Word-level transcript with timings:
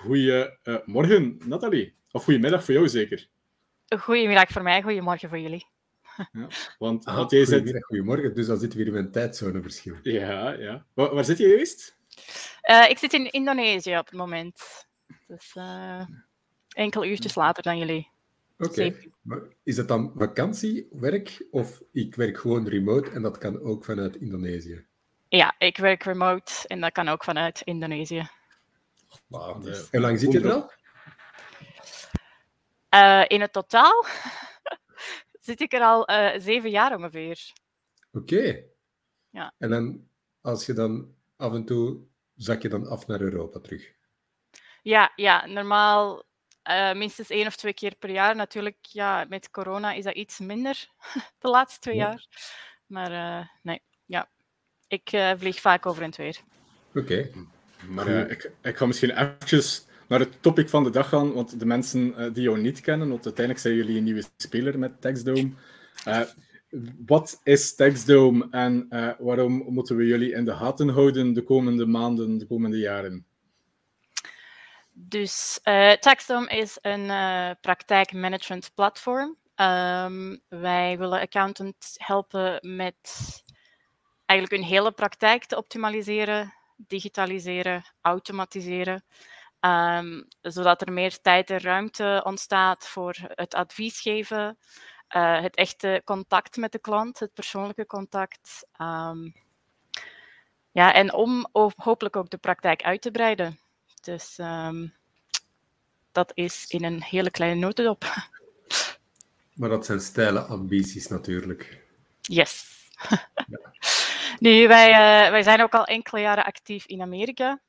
goedemorgen, 0.00 1.38
Nathalie. 1.44 1.94
Of 2.10 2.24
goedemiddag 2.24 2.64
voor 2.64 2.74
jou 2.74 2.88
zeker. 2.88 3.28
Goedemiddag 3.98 4.48
voor 4.48 4.62
mij, 4.62 4.82
goedemorgen 4.82 5.28
voor 5.28 5.38
jullie. 5.38 5.66
Ja, 6.32 6.48
want, 6.78 7.04
Ah, 7.04 7.28
jij 7.28 7.38
zit... 7.38 7.48
goedemiddag, 7.48 7.82
goedemorgen. 7.82 8.34
Dus 8.34 8.46
dan 8.46 8.58
zitten 8.58 8.78
we 8.78 8.84
hier 8.84 8.92
met 8.92 9.04
een 9.04 9.12
tijdzoneverschil. 9.12 9.96
Ja, 10.02 10.50
ja. 10.52 10.86
Waar, 10.94 11.14
waar 11.14 11.24
zit 11.24 11.38
je 11.38 11.48
juist? 11.48 11.96
Eh, 12.60 12.90
ik 12.90 12.98
zit 12.98 13.12
in 13.12 13.30
Indonesië 13.30 13.98
op 13.98 14.06
het 14.06 14.14
moment. 14.14 14.86
Dus 15.26 15.52
eh, 15.54 16.06
enkele 16.68 17.08
uurtjes 17.08 17.34
later 17.34 17.62
dan 17.62 17.78
jullie. 17.78 18.10
Oké. 18.58 18.94
Is 19.62 19.76
dat 19.76 19.88
dan 19.88 20.12
vakantiewerk 20.16 21.46
of 21.50 21.82
ik 21.92 22.14
werk 22.14 22.38
gewoon 22.38 22.68
remote 22.68 23.10
en 23.10 23.22
dat 23.22 23.38
kan 23.38 23.60
ook 23.60 23.84
vanuit 23.84 24.16
Indonesië? 24.16 24.84
Ja, 25.28 25.54
ik 25.58 25.76
werk 25.76 26.02
remote 26.02 26.52
en 26.66 26.80
dat 26.80 26.92
kan 26.92 27.08
ook 27.08 27.24
vanuit 27.24 27.60
Indonesië. 27.64 28.28
En 29.30 29.62
hoe 29.90 30.00
lang 30.00 30.18
zit 30.20 30.32
je 30.32 30.40
er 30.40 30.52
al? 30.52 30.70
Eh, 32.88 33.24
in 33.28 33.40
het 33.40 33.52
totaal 33.52 34.04
zit 35.48 35.60
ik 35.60 35.72
er 35.72 35.82
al 35.82 36.06
eh, 36.06 36.40
zeven 36.40 36.70
jaar 36.70 36.96
ongeveer. 36.96 37.52
Oké. 38.12 38.62
Ja. 39.30 39.54
En 39.58 39.70
dan, 39.70 40.08
als 40.40 40.66
je 40.66 40.72
dan 40.72 41.14
af 41.36 41.52
en 41.52 41.64
toe, 41.64 42.00
zak 42.36 42.62
je 42.62 42.68
dan 42.68 42.86
af 42.86 43.06
naar 43.06 43.20
Europa 43.20 43.60
terug? 43.60 43.92
Ja, 44.82 45.12
ja 45.16 45.46
normaal 45.46 46.24
eh, 46.62 46.92
minstens 46.92 47.30
één 47.30 47.46
of 47.46 47.56
twee 47.56 47.74
keer 47.74 47.94
per 47.94 48.10
jaar. 48.10 48.36
Natuurlijk, 48.36 48.76
ja, 48.80 49.26
met 49.28 49.50
corona 49.50 49.92
is 49.92 50.04
dat 50.04 50.14
iets 50.14 50.38
minder 50.38 50.88
de 51.38 51.48
laatste 51.48 51.80
twee 51.80 51.94
Ja. 51.94 52.08
jaar. 52.08 52.26
Maar 52.86 53.12
eh, 53.12 53.46
nee, 53.62 53.82
ja. 54.04 54.30
Ik 54.88 55.12
eh, 55.12 55.32
vlieg 55.36 55.60
vaak 55.60 55.86
over 55.86 56.02
en 56.02 56.08
het 56.08 56.16
weer. 56.16 56.40
Oké. 56.94 57.30
Maar 57.88 58.30
ik, 58.30 58.50
ik 58.62 58.76
ga 58.76 58.86
misschien 58.86 59.10
eventjes 59.10 59.86
naar 60.10 60.18
het 60.18 60.42
topic 60.42 60.68
van 60.68 60.84
de 60.84 60.90
dag 60.90 61.08
gaan, 61.08 61.32
want 61.32 61.58
de 61.58 61.66
mensen 61.66 62.16
eh, 62.16 62.32
die 62.32 62.42
jou 62.42 62.60
niet 62.60 62.80
kennen, 62.80 63.08
want 63.08 63.24
uiteindelijk 63.24 63.64
zijn 63.64 63.76
jullie 63.76 63.96
een 63.96 64.04
nieuwe 64.04 64.24
speler 64.36 64.78
met 64.78 65.00
TextDome. 65.00 65.50
Eh, 66.04 66.20
wat 67.06 67.40
is 67.44 67.74
TextDome 67.74 68.48
en 68.50 68.86
eh, 68.88 69.08
waarom 69.18 69.64
moeten 69.68 69.96
we 69.96 70.06
jullie 70.06 70.32
in 70.32 70.44
de 70.44 70.54
gaten 70.54 70.88
houden 70.88 71.32
de 71.32 71.42
komende 71.42 71.86
maanden, 71.86 72.38
de 72.38 72.46
komende 72.46 72.78
jaren? 72.78 73.24
Dus 74.92 75.60
Taxdome 76.00 76.48
is 76.48 76.78
een 76.80 77.06
praktijkmanagement 77.60 78.70
platform. 78.74 79.36
Ehm, 79.54 80.36
wij 80.48 80.98
willen 80.98 81.20
accountants 81.20 81.94
helpen 81.98 82.58
met 82.76 83.42
eigenlijk 84.26 84.62
hun 84.62 84.72
hele 84.72 84.92
praktijk 84.92 85.44
te 85.44 85.56
optimaliseren, 85.56 86.54
digitaliseren, 86.86 87.84
automatiseren. 88.00 89.04
Ehm, 89.60 90.22
zodat 90.40 90.80
er 90.80 90.92
meer 90.92 91.20
tijd 91.20 91.50
en 91.50 91.60
ruimte 91.60 92.20
ontstaat 92.24 92.88
voor 92.88 93.16
het 93.34 93.54
advies 93.54 94.00
geven, 94.00 94.58
eh, 95.08 95.40
het 95.40 95.56
echte 95.56 96.02
contact 96.04 96.56
met 96.56 96.72
de 96.72 96.78
klant, 96.78 97.18
het 97.18 97.34
persoonlijke 97.34 97.86
contact. 97.86 98.66
Ehm, 98.72 99.30
ja, 100.72 100.94
en 100.94 101.12
om 101.12 101.46
hopelijk 101.76 102.16
ook 102.16 102.30
de 102.30 102.38
praktijk 102.38 102.82
uit 102.82 103.02
te 103.02 103.10
breiden. 103.10 103.58
Dus 104.00 104.38
ehm, 104.38 104.86
dat 106.12 106.30
is 106.34 106.66
in 106.66 106.84
een 106.84 107.02
hele 107.02 107.30
kleine 107.30 107.60
notendop. 107.60 108.04
Maar 109.54 109.68
dat 109.68 109.86
zijn 109.86 110.00
steile 110.00 110.40
ambities 110.40 111.08
natuurlijk. 111.08 111.86
Yes. 112.20 112.64
nu, 114.40 114.68
wij, 114.68 114.90
eh, 114.90 115.30
wij 115.30 115.42
zijn 115.42 115.62
ook 115.62 115.74
al 115.74 115.84
enkele 115.84 116.20
jaren 116.20 116.44
actief 116.44 116.86
in 116.86 117.02
Amerika. 117.02 117.62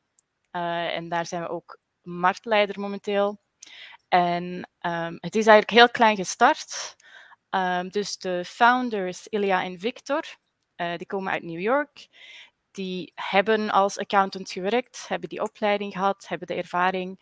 Eh, 0.51 0.95
en 0.95 1.09
daar 1.09 1.25
zijn 1.25 1.41
we 1.41 1.49
ook 1.49 1.79
marktleider 2.01 2.79
momenteel. 2.79 3.41
En 4.07 4.69
ehm, 4.79 5.15
het 5.19 5.35
is 5.35 5.47
eigenlijk 5.47 5.69
heel 5.69 5.89
klein 5.89 6.15
gestart. 6.15 6.95
Ehm, 7.49 7.89
dus 7.89 8.17
de 8.17 8.45
founders, 8.45 9.27
Ilya 9.27 9.63
en 9.63 9.79
Victor, 9.79 10.23
eh, 10.75 10.97
die 10.97 11.07
komen 11.07 11.31
uit 11.31 11.43
New 11.43 11.59
York. 11.59 12.07
Die 12.71 13.11
hebben 13.15 13.69
als 13.69 13.97
accountant 13.97 14.51
gewerkt, 14.51 15.07
hebben 15.07 15.29
die 15.29 15.41
opleiding 15.41 15.93
gehad, 15.93 16.27
hebben 16.27 16.47
de 16.47 16.53
ervaring. 16.53 17.19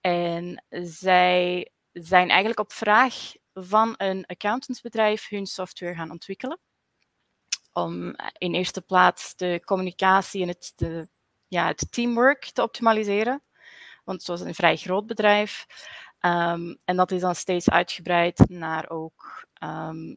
En 0.00 0.64
zij 0.68 1.70
zijn 1.92 2.28
eigenlijk 2.28 2.60
op 2.60 2.72
vraag 2.72 3.14
van 3.52 3.94
een 3.96 4.26
accountantsbedrijf 4.26 5.28
hun 5.28 5.46
software 5.46 5.94
gaan 5.94 6.10
ontwikkelen. 6.10 6.58
Om 7.74 8.16
in 8.38 8.54
eerste 8.54 8.80
plaats 8.80 9.36
de 9.36 9.60
communicatie 9.64 10.42
en 10.42 10.48
het, 10.48 10.72
de, 10.76 11.08
ja, 11.48 11.66
het 11.66 11.86
teamwork 11.90 12.44
te 12.44 12.62
optimaliseren. 12.62 13.42
Want 14.04 14.18
het 14.18 14.28
was 14.28 14.40
een 14.40 14.54
vrij 14.54 14.76
groot 14.76 15.06
bedrijf. 15.06 15.66
Ehm, 16.18 16.74
en 16.84 16.96
dat 16.96 17.10
is 17.10 17.20
dan 17.20 17.34
steeds 17.34 17.70
uitgebreid 17.70 18.48
naar 18.48 18.90
ook 18.90 19.46
ehm, 19.54 20.14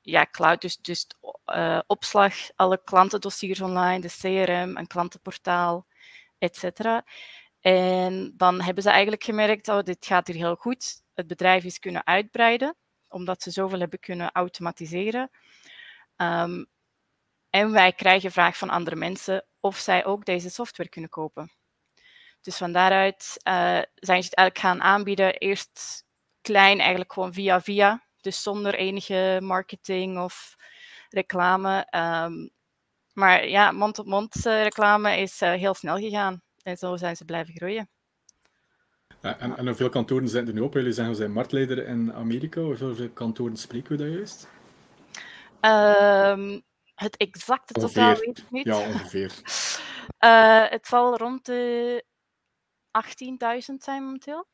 ja, 0.00 0.26
cloud, 0.30 0.60
dus, 0.60 0.76
dus 0.76 1.06
eh, 1.44 1.80
opslag, 1.86 2.34
alle 2.54 2.80
klantendossiers 2.84 3.60
online, 3.60 4.00
de 4.00 4.08
CRM, 4.08 4.76
een 4.76 4.86
klantenportaal, 4.86 5.86
etc. 6.38 6.80
En 7.60 8.32
dan 8.36 8.60
hebben 8.60 8.82
ze 8.82 8.90
eigenlijk 8.90 9.24
gemerkt, 9.24 9.68
oh, 9.68 9.82
dit 9.82 10.06
gaat 10.06 10.26
hier 10.26 10.36
heel 10.36 10.54
goed. 10.54 11.02
Het 11.14 11.26
bedrijf 11.26 11.64
is 11.64 11.78
kunnen 11.78 12.06
uitbreiden, 12.06 12.76
omdat 13.08 13.42
ze 13.42 13.50
zoveel 13.50 13.78
hebben 13.78 14.00
kunnen 14.00 14.30
automatiseren. 14.32 15.30
Ehm, 16.16 16.64
en 17.50 17.72
wij 17.72 17.92
krijgen 17.92 18.32
vraag 18.32 18.56
van 18.56 18.70
andere 18.70 18.96
mensen 18.96 19.44
of 19.60 19.76
zij 19.76 20.04
ook 20.04 20.24
deze 20.24 20.50
software 20.50 20.88
kunnen 20.88 21.10
kopen. 21.10 21.52
Dus 22.40 22.56
van 22.56 22.72
daaruit 22.72 23.40
eh, 23.42 23.80
zijn 23.94 24.22
ze 24.22 24.28
het 24.28 24.34
eigenlijk 24.34 24.58
gaan 24.58 24.82
aanbieden. 24.82 25.34
Eerst 25.34 26.04
klein, 26.40 26.78
eigenlijk 26.78 27.12
gewoon 27.12 27.32
via 27.32 27.60
via. 27.60 28.02
Dus 28.20 28.42
zonder 28.42 28.74
enige 28.74 29.38
marketing 29.42 30.18
of 30.18 30.56
reclame. 31.08 31.86
Ehm, 31.90 32.48
maar 33.12 33.48
ja, 33.48 33.72
mond-op-mond 33.72 34.46
eh, 34.46 34.62
reclame 34.62 35.16
is 35.16 35.40
eh, 35.40 35.52
heel 35.52 35.74
snel 35.74 35.96
gegaan. 35.96 36.42
En 36.62 36.76
zo 36.76 36.96
zijn 36.96 37.16
ze 37.16 37.24
blijven 37.24 37.54
groeien. 37.54 37.88
En, 39.20 39.56
en 39.56 39.66
hoeveel 39.66 39.88
kantoren 39.88 40.28
zijn 40.28 40.46
er 40.46 40.52
nu 40.52 40.60
op? 40.60 40.74
Jullie 40.74 40.92
zeggen 40.92 41.12
we 41.12 41.20
zijn 41.20 41.32
marktleider 41.32 41.86
in 41.86 42.12
Amerika. 42.12 42.60
Hoeveel, 42.60 42.86
hoeveel 42.86 43.10
kantoren 43.10 43.56
spreken 43.56 43.90
we 43.90 43.96
daar 43.96 44.12
juist? 44.12 44.48
Ehm, 45.60 46.60
het 46.96 47.16
exacte 47.16 47.72
totaal 47.72 48.14
weet 48.14 48.38
ik 48.38 48.50
niet. 48.50 48.64
Ja, 48.64 48.78
ongeveer. 48.78 49.32
Eh, 50.18 50.64
het 50.68 50.86
zal 50.86 51.16
rond 51.16 51.44
de 51.46 52.04
18.000 52.90 53.74
zijn 53.78 54.02
momenteel. 54.02 54.46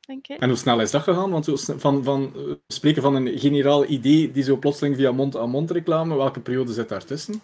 Denk 0.00 0.26
ik. 0.26 0.40
En 0.40 0.48
hoe 0.48 0.58
snel 0.58 0.80
is 0.80 0.90
dat 0.90 1.02
gegaan? 1.02 1.30
Want 1.30 1.48
van, 1.76 2.04
van, 2.04 2.26
eh, 2.26 2.42
we 2.42 2.60
spreken 2.66 3.02
van 3.02 3.14
een 3.14 3.38
generaal 3.38 3.84
idee 3.84 4.30
die 4.30 4.42
zo 4.42 4.56
plotseling 4.56 4.96
via 4.96 5.12
mond-aan-mond 5.12 5.70
reclame, 5.70 6.16
welke 6.16 6.40
periode 6.40 6.72
zit 6.72 6.88
daartussen? 6.88 7.40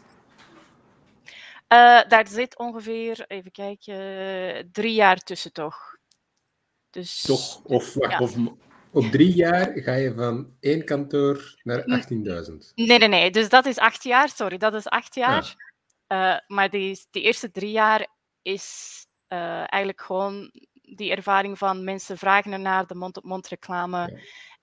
Eh, 1.68 2.02
daar 2.08 2.26
zit 2.28 2.58
ongeveer, 2.58 3.24
even 3.28 3.50
kijken, 3.50 4.68
drie 4.72 4.94
jaar 4.94 5.18
tussen 5.18 5.52
toch. 5.52 5.96
Dus, 6.90 7.20
Toch? 7.20 7.62
Of, 7.64 7.94
Ja. 7.94 8.18
of 8.18 8.36
Op 8.94 9.04
drie 9.04 9.34
jaar 9.34 9.72
ga 9.74 9.92
je 9.94 10.14
van 10.14 10.56
één 10.60 10.84
kantoor 10.84 11.54
naar 11.62 11.82
Mm. 11.86 11.94
18.000. 11.94 12.72
Nee, 12.74 12.98
nee, 12.98 13.08
nee. 13.08 13.30
Dus 13.30 13.48
dat 13.48 13.66
is 13.66 13.78
acht 13.78 14.02
jaar. 14.02 14.28
Sorry, 14.28 14.56
dat 14.58 14.74
is 14.74 14.88
acht 14.88 15.14
jaar. 15.14 15.72
Eh, 16.06 16.36
maar 16.46 16.70
die, 16.70 17.00
die 17.10 17.22
eerste 17.22 17.50
drie 17.50 17.70
jaar 17.70 18.06
is 18.42 19.06
eh, 19.26 19.38
eigenlijk 19.58 20.00
gewoon 20.00 20.50
die 20.82 21.10
ervaring 21.10 21.58
van 21.58 21.84
mensen 21.84 22.18
vragen 22.18 22.52
ernaar, 22.52 22.86
de 22.86 22.94
mond-op-mond 22.94 23.48
reclame. 23.48 23.98
Ja. 23.98 24.18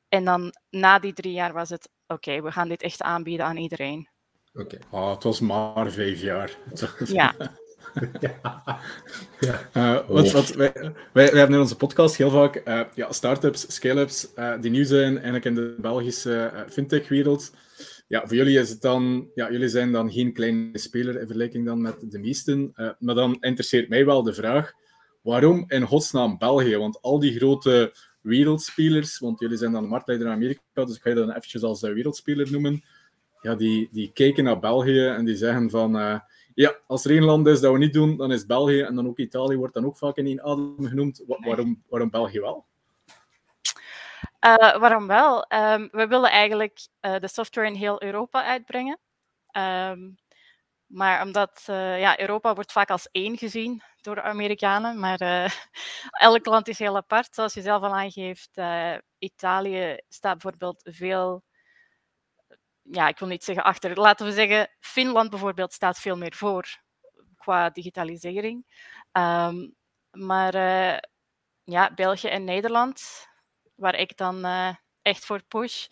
En 0.10 0.26
dan 0.26 0.54
na 0.70 1.00
die 1.00 1.14
drie 1.14 1.34
jaar 1.34 1.54
was 1.54 1.70
het, 1.70 1.90
oké, 2.08 2.42
we 2.42 2.52
gaan 2.52 2.68
dit 2.68 2.82
echt 2.82 3.02
aanbieden 3.02 3.46
aan 3.46 3.58
iedereen. 3.58 4.10
Oké. 4.54 4.78
Ah, 4.92 5.10
het 5.10 5.24
was 5.24 5.40
maar 5.40 5.92
vijf 5.92 6.22
jaar. 6.22 6.58
Ja, 7.06 7.36
Ja. 8.20 8.42
ja. 9.40 9.70
Eh, 9.74 10.08
want, 10.08 10.32
want 10.32 10.50
wij, 10.54 10.72
wij, 10.74 10.94
wij 11.14 11.26
hebben 11.26 11.56
in 11.56 11.62
onze 11.62 11.76
podcast 11.76 12.16
heel 12.16 12.30
vaak 12.30 12.56
eh, 12.56 12.82
ja, 12.96 13.12
start-ups, 13.12 13.74
scale-ups 13.74 14.34
eh, 14.34 14.54
die 14.62 14.72
nieuw 14.72 14.84
zijn 14.84 15.14
eigenlijk 15.14 15.46
in 15.46 15.56
de 15.56 15.76
Belgische 15.80 16.66
fintech-wereld. 16.70 17.52
Ja, 18.08 18.28
voor 18.28 18.36
jullie 18.36 18.60
is 18.60 18.70
het 18.70 18.82
dan, 18.82 19.30
ja, 19.36 19.52
jullie 19.52 19.70
zijn 19.70 19.92
dan 19.92 20.12
geen 20.12 20.34
kleine 20.34 20.78
speler 20.78 21.14
in 21.14 21.26
vergelijking 21.26 21.66
dan 21.66 21.82
met 21.82 22.12
de 22.12 22.20
meesten. 22.20 22.74
Maar 23.00 23.16
dan 23.16 23.38
interesseert 23.40 23.90
mij 23.90 24.06
wel 24.06 24.24
de 24.24 24.34
vraag, 24.34 24.72
waarom 25.22 25.64
in 25.68 25.88
godsnaam 25.88 26.38
België? 26.38 26.78
Want 26.78 27.02
al 27.02 27.20
die 27.20 27.36
grote 27.38 27.94
wereldspelers, 28.22 29.20
want 29.20 29.40
jullie 29.40 29.58
zijn 29.58 29.72
dan 29.72 29.88
marktleider 29.88 30.28
in 30.28 30.34
Amerika, 30.34 30.62
dus 30.74 30.96
ik 30.96 31.02
ga 31.02 31.10
je 31.10 31.16
dan 31.16 31.30
eventjes 31.30 31.64
als 31.64 31.82
wereldspeler 31.82 32.52
noemen. 32.52 32.84
Ja, 33.42 33.56
die, 33.56 33.90
die 33.92 34.12
kijken 34.14 34.44
naar 34.44 34.60
België 34.60 35.06
en 35.06 35.26
die 35.26 35.36
zeggen 35.36 35.70
van... 35.70 36.22
eh, 36.56 36.64
ja, 36.66 36.76
als 36.88 37.06
er 37.06 37.12
één 37.12 37.24
land 37.24 37.48
is 37.48 37.60
dat 37.60 37.72
we 37.72 37.78
niet 37.78 37.94
doen, 37.94 38.18
dan 38.18 38.32
is 38.32 38.46
België. 38.46 38.82
En 38.82 38.96
dan 38.96 39.08
ook 39.08 39.18
Italië 39.18 39.58
wordt 39.58 39.74
dan 39.74 39.86
ook 39.86 39.98
vaak 39.98 40.16
in 40.16 40.26
één 40.26 40.44
adem 40.44 40.86
genoemd. 40.88 41.24
Wa- 41.28 41.40
waarom, 41.40 41.84
waarom 41.90 42.10
België 42.10 42.40
wel? 42.40 42.66
Eh, 44.40 44.78
waarom 44.80 45.08
wel? 45.08 45.44
Ehm, 45.44 45.88
we 45.92 46.08
willen 46.08 46.30
eigenlijk 46.30 46.88
eh, 47.00 47.20
de 47.20 47.28
software 47.28 47.68
in 47.68 47.74
heel 47.74 48.04
Europa 48.04 48.44
uitbrengen. 48.44 49.00
Ehm, 49.48 50.10
maar 50.86 51.24
omdat 51.24 51.64
ja, 51.66 52.20
Europa 52.20 52.54
wordt 52.54 52.72
vaak 52.72 52.90
als 52.90 53.10
één 53.12 53.38
gezien 53.38 53.82
door 54.02 54.16
de 54.16 54.22
Amerikanen, 54.22 55.00
maar 55.00 55.20
elk 56.12 56.46
land 56.46 56.68
is 56.68 56.80
heel 56.80 56.96
apart. 56.96 57.36
Zoals 57.36 57.54
je 57.54 57.62
zelf 57.62 57.84
al 57.84 57.96
aangeeft, 57.96 58.62
Italië 59.20 59.98
staat 60.10 60.38
bijvoorbeeld 60.38 60.82
veel 60.84 61.44
ja, 62.84 63.08
ik 63.08 63.20
wil 63.20 63.28
niet 63.28 63.44
zeggen 63.44 63.64
achter. 63.64 64.00
Laten 64.00 64.26
we 64.26 64.32
zeggen, 64.32 64.70
Finland 64.80 65.30
bijvoorbeeld 65.30 65.74
staat 65.74 66.00
veel 66.00 66.18
meer 66.18 66.36
voor 66.36 66.80
qua 67.38 67.70
digitalisering. 67.70 68.66
Ehm, 69.12 69.70
maar 70.12 70.56
uh, 70.56 70.98
ja, 71.64 71.94
België 71.94 72.28
en 72.28 72.44
Nederland, 72.44 73.28
waar 73.76 73.96
ik 73.96 74.18
dan 74.18 74.46
uh, 74.46 74.76
echt 75.02 75.26
voor 75.26 75.44
push, 75.44 75.88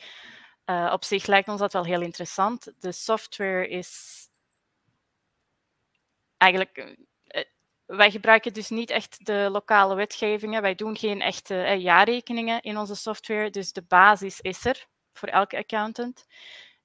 uh, 0.65 0.89
op 0.93 1.03
zich 1.03 1.25
lijkt 1.25 1.47
ons 1.47 1.59
dat 1.59 1.73
wel 1.73 1.85
heel 1.85 2.01
interessant. 2.01 2.73
De 2.79 2.91
software 2.91 3.67
is 3.67 4.19
eigenlijk. 6.37 6.97
Wij 7.85 8.11
gebruiken 8.11 8.53
dus 8.53 8.69
niet 8.69 8.89
echt 8.89 9.25
de 9.25 9.47
lokale 9.51 9.95
wetgevingen. 9.95 10.61
Wij 10.61 10.75
doen 10.75 10.97
geen 10.97 11.21
echte 11.21 11.55
jaarrekeningen 11.79 12.61
in 12.61 12.77
onze 12.77 12.95
software. 12.95 13.49
Dus 13.49 13.73
de 13.73 13.81
basis 13.81 14.41
is 14.41 14.65
er 14.65 14.87
voor 15.13 15.27
elke 15.29 15.57
accountant. 15.57 16.25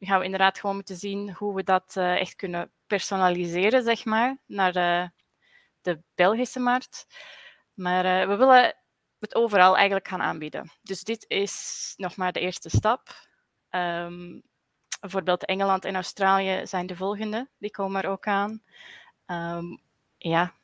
Gaan 0.06 0.18
we 0.18 0.24
inderdaad 0.24 0.58
gewoon 0.58 0.74
moeten 0.74 0.96
zien 0.96 1.32
hoe 1.32 1.54
we 1.54 1.62
dat 1.62 1.96
echt 1.96 2.36
kunnen 2.36 2.70
personaliseren, 2.86 3.82
zeg 3.82 4.04
maar, 4.04 4.36
naar 4.46 4.76
uh, 4.76 5.08
de 5.80 6.02
Belgische 6.14 6.60
markt. 6.60 7.06
Maar 7.74 8.04
uh, 8.04 8.28
we 8.28 8.36
willen 8.36 8.76
het 9.18 9.34
overal 9.34 9.76
eigenlijk 9.76 10.08
gaan 10.08 10.22
aanbieden. 10.22 10.72
Dus 10.82 11.02
dit 11.02 11.24
is 11.28 11.94
nog 11.96 12.16
maar 12.16 12.32
de 12.32 12.40
eerste 12.40 12.68
stap. 12.68 13.08
Um, 13.70 14.42
bijvoorbeeld 15.00 15.44
Engeland 15.44 15.84
en 15.84 15.94
Australië 15.94 16.66
zijn 16.66 16.86
de 16.86 16.96
volgende. 16.96 17.48
Die 17.58 17.70
komen 17.70 18.02
er 18.02 18.10
ook 18.10 18.26
aan. 18.26 18.62
Um, 19.26 19.82
ja. 20.18 20.54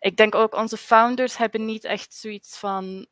Ik 0.00 0.16
denk 0.16 0.34
ook 0.34 0.54
onze 0.54 0.76
founders 0.76 1.36
hebben 1.36 1.64
niet 1.64 1.84
echt 1.84 2.14
zoiets 2.14 2.58
van. 2.58 3.06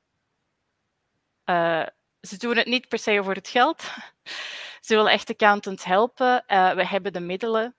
Uh, 1.44 1.86
ze 2.20 2.36
doen 2.36 2.56
het 2.56 2.66
niet 2.66 2.88
per 2.88 2.98
se 2.98 3.18
over 3.18 3.34
het 3.34 3.48
geld. 3.48 3.84
Ze 4.84 4.94
willen 4.94 5.12
echt 5.12 5.30
accountants 5.30 5.84
helpen. 5.84 6.44
Uh, 6.48 6.74
we 6.74 6.86
hebben 6.86 7.12
de 7.12 7.20
middelen. 7.20 7.74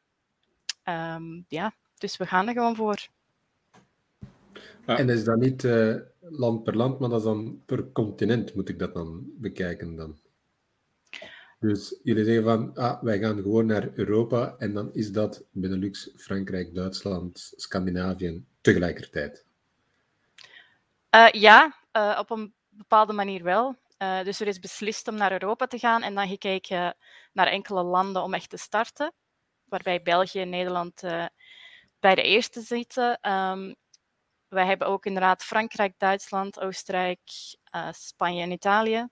Um, 0.84 1.46
ja, 1.48 1.74
dus 1.98 2.18
we 2.18 2.26
gaan 2.26 2.48
er 2.48 2.54
gewoon 2.54 2.76
voor. 2.76 3.08
Ja. 4.86 4.98
En 4.98 5.10
is 5.10 5.24
dat 5.24 5.38
niet 5.38 5.64
uh, 5.64 5.96
land 6.20 6.64
per 6.64 6.76
land, 6.76 7.00
maar 7.00 7.10
dat 7.10 7.20
is 7.20 7.26
dan 7.26 7.62
per 7.66 7.92
continent, 7.92 8.56
moet 8.56 8.70
ik 8.70 8.80
dat 8.80 8.94
dan 8.94 9.24
bekijken 9.38 9.96
dan? 9.96 10.20
Dus 11.60 12.00
jullie 12.04 12.26
zeggen 12.26 12.44
van, 12.44 12.76
ah, 12.76 13.02
wij 13.02 13.20
gaan 13.20 13.42
gewoon 13.42 13.66
naar 13.66 13.90
Europa 13.94 14.56
en 14.58 14.74
dan 14.74 14.94
is 14.94 15.12
dat 15.12 15.44
Benelux, 15.52 16.10
Frankrijk, 16.16 16.76
Duitsland, 16.76 17.54
Scandinavië 17.56 18.44
tegelijkertijd? 18.62 19.46
Uh, 21.16 21.30
ja, 21.32 21.76
uh, 21.94 22.18
op 22.20 22.30
een 22.30 22.54
bepaalde 22.70 23.14
manier 23.14 23.44
wel. 23.44 23.76
Uh, 24.06 24.24
dus 24.24 24.40
er 24.40 24.48
is 24.48 24.60
beslist 24.60 25.08
om 25.08 25.16
naar 25.16 25.32
Europa 25.32 25.68
te 25.68 25.80
gaan 25.80 26.02
en 26.04 26.16
dan 26.16 26.28
gekeken 26.28 26.96
naar 27.34 27.48
enkele 27.48 27.84
landen 27.84 28.24
om 28.24 28.34
echt 28.34 28.50
te 28.50 28.58
starten, 28.58 29.14
waarbij 29.64 30.02
België 30.02 30.40
en 30.40 30.50
Nederland 30.50 31.04
uh, 31.04 31.26
bij 32.00 32.16
de 32.16 32.22
eerste 32.22 32.62
zitten. 32.62 33.32
Um, 33.32 33.76
wij 34.48 34.66
hebben 34.66 34.88
ook 34.88 35.06
inderdaad 35.06 35.44
Frankrijk, 35.44 35.94
Duitsland, 35.98 36.60
Oostenrijk, 36.60 37.20
Spanje 37.92 38.42
en 38.42 38.52
Italië. 38.52 39.08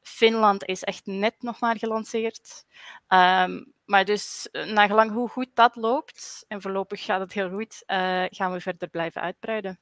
Finland 0.00 0.64
is 0.64 0.82
echt 0.82 1.06
net 1.06 1.42
nog 1.42 1.60
maar 1.60 1.78
gelanceerd. 1.78 2.64
Um, 3.08 3.72
maar 3.84 4.04
dus, 4.04 4.48
nagelang 4.52 5.10
hoe 5.10 5.28
goed 5.28 5.50
dat 5.54 5.76
loopt, 5.76 6.44
en 6.48 6.62
voorlopig 6.62 7.04
gaat 7.04 7.20
het 7.20 7.32
heel 7.32 7.50
goed, 7.50 7.82
gaan 8.30 8.52
we 8.52 8.60
verder 8.60 8.88
blijven 8.88 9.22
uitbreiden 9.22 9.80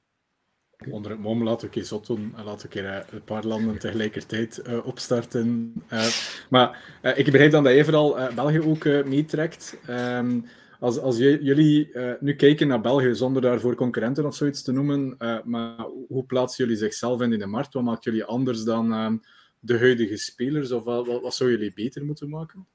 onder 0.89 1.11
het 1.11 1.21
mom 1.21 1.43
laten 1.43 1.61
we 1.61 1.67
een 1.67 1.71
keer 1.71 1.85
zot 1.85 2.07
doen 2.07 2.33
en 2.37 2.45
laten 2.45 2.71
we 2.71 2.79
een, 2.79 2.85
uh, 2.85 2.99
een 3.11 3.25
paar 3.25 3.45
landen 3.45 3.79
tegelijkertijd 3.79 4.63
uh, 4.67 4.87
opstarten. 4.87 5.75
Uh, 5.93 6.07
maar 6.51 6.83
ik 7.17 7.25
begrijp 7.25 7.51
dan 7.51 7.65
dat 7.65 7.75
je 7.75 7.85
vooral 7.85 8.35
België 8.35 8.61
ook 8.61 8.85
meetrekt. 8.85 9.79
Um, 9.89 10.47
als, 10.81 10.99
als 10.99 11.17
jullie 11.17 11.91
nu 12.21 12.35
kijken 12.35 12.69
naar 12.69 12.81
België 12.81 13.15
zonder 13.15 13.43
daarvoor 13.43 13.75
concurrenten 13.75 14.27
of 14.27 14.35
zoiets 14.35 14.63
te 14.63 14.73
noemen, 14.73 15.17
maar 15.45 15.87
hoe 16.09 16.25
plaatsen 16.25 16.65
jullie 16.65 16.81
zichzelf 16.81 17.21
in 17.21 17.39
de 17.39 17.47
markt? 17.47 17.75
Wat 17.75 17.83
maakt 17.83 18.05
jullie 18.05 18.25
anders 18.25 18.65
dan 18.65 18.93
ehm, 18.93 19.17
de 19.61 19.79
huidige 19.79 20.17
spelers? 20.17 20.73
Of 20.73 20.85
wat, 20.85 21.07
wat, 21.07 21.23
wat 21.23 21.35
zou 21.35 21.51
jullie 21.51 21.73
beter 21.75 22.05
moeten 22.05 22.29
maken? 22.29 22.67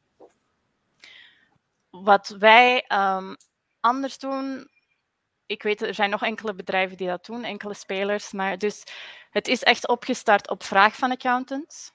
Wat 1.89 2.35
wij 2.39 2.85
um, 2.93 3.35
anders 3.79 4.17
doen, 4.17 4.67
ik 5.45 5.63
weet, 5.63 5.81
er 5.81 5.93
zijn 5.93 6.09
nog 6.09 6.23
enkele 6.23 6.53
bedrijven 6.53 6.97
die 6.97 7.07
dat 7.07 7.25
doen, 7.25 7.43
enkele 7.43 7.73
spelers. 7.73 8.31
Maar 8.31 8.57
dus 8.57 8.83
het 9.29 9.47
is 9.47 9.63
echt 9.63 9.87
opgestart 9.87 10.49
op 10.49 10.63
vraag 10.63 10.95
van 10.95 11.11
accountants, 11.11 11.91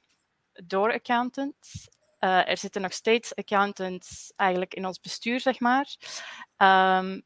door 0.52 0.92
accountants. 0.92 1.88
Uh, 2.20 2.48
er 2.48 2.56
zitten 2.56 2.82
nog 2.82 2.92
steeds 2.92 3.34
accountants 3.34 4.32
eigenlijk 4.36 4.74
in 4.74 4.86
ons 4.86 5.00
bestuur, 5.00 5.40
zeg 5.40 5.60
maar. 5.60 5.96
Um, 6.56 7.22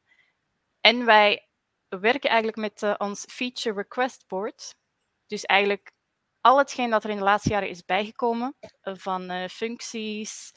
en 0.81 1.05
wij 1.05 1.49
werken 1.89 2.31
eigenlijk 2.31 2.59
met 2.59 2.83
uh, 2.83 2.95
ons 2.99 3.25
Feature 3.29 3.75
Request 3.75 4.25
Board. 4.27 4.77
Dus 5.27 5.45
eigenlijk 5.45 5.93
al 6.41 6.59
hetgeen 6.59 6.91
dat 6.91 7.05
er 7.05 7.11
in 7.11 7.17
de 7.17 7.23
laatste 7.23 7.49
jaren 7.49 7.69
is 7.69 7.85
bijgekomen, 7.85 8.57
uh, 8.61 8.95
van 8.97 9.49
functies, 9.51 10.53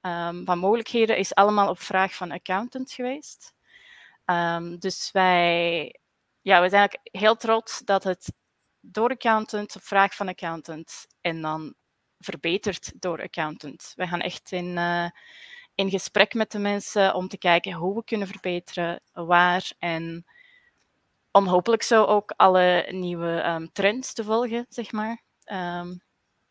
um, 0.00 0.44
van 0.44 0.58
mogelijkheden, 0.58 1.16
is 1.16 1.34
allemaal 1.34 1.68
op 1.68 1.80
vraag 1.80 2.14
van 2.14 2.30
accountants 2.30 2.94
geweest. 2.94 3.54
Um, 4.26 4.78
dus 4.78 5.10
wij, 5.12 5.84
ja, 6.40 6.62
we 6.62 6.68
zijn 6.68 6.80
eigenlijk 6.80 7.16
heel 7.16 7.36
trots 7.36 7.78
dat 7.78 8.04
het 8.04 8.32
door 8.80 9.10
accountant, 9.10 9.76
op 9.76 9.82
vraag 9.82 10.14
van 10.14 10.28
accountant 10.28 11.06
en 11.20 11.40
dan 11.40 11.74
verbeterd 12.18 12.92
door 13.02 13.22
accountant. 13.22 13.92
We 13.96 14.06
gaan 14.06 14.20
echt 14.20 14.52
in, 14.52 14.76
uh, 14.76 15.08
in 15.74 15.90
gesprek 15.90 16.34
met 16.34 16.50
de 16.50 16.58
mensen 16.58 17.14
om 17.14 17.28
te 17.28 17.38
kijken 17.38 17.72
hoe 17.72 17.94
we 17.94 18.04
kunnen 18.04 18.26
verbeteren, 18.26 19.00
waar 19.12 19.72
en 19.78 20.24
om 21.30 21.46
hopelijk 21.46 21.82
zo 21.82 22.04
ook 22.04 22.32
alle 22.36 22.86
nieuwe 22.90 23.44
um, 23.46 23.72
trends 23.72 24.12
te 24.12 24.24
volgen, 24.24 24.66
zeg 24.68 24.92
maar. 24.92 25.22
Um, 25.44 26.02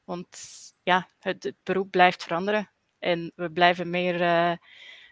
want 0.03 0.39
ja, 0.83 1.07
het, 1.19 1.53
beroep 1.63 1.91
blijft 1.91 2.23
veranderen 2.23 2.71
en 2.99 3.31
we 3.35 3.51
blijven 3.51 3.89
meer 3.89 4.21
uh, 4.21 4.53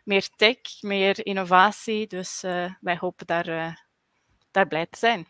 meer 0.10 0.30
tech, 0.36 0.82
meer 0.82 1.26
innovatie. 1.26 2.08
Dus 2.08 2.44
uh, 2.46 2.74
wij 2.82 2.98
hopen 2.98 3.26
daar, 3.26 3.48
uh, 3.48 3.74
daar 4.52 4.68
blij 4.68 4.88
te 4.90 4.98
zijn. 4.98 5.28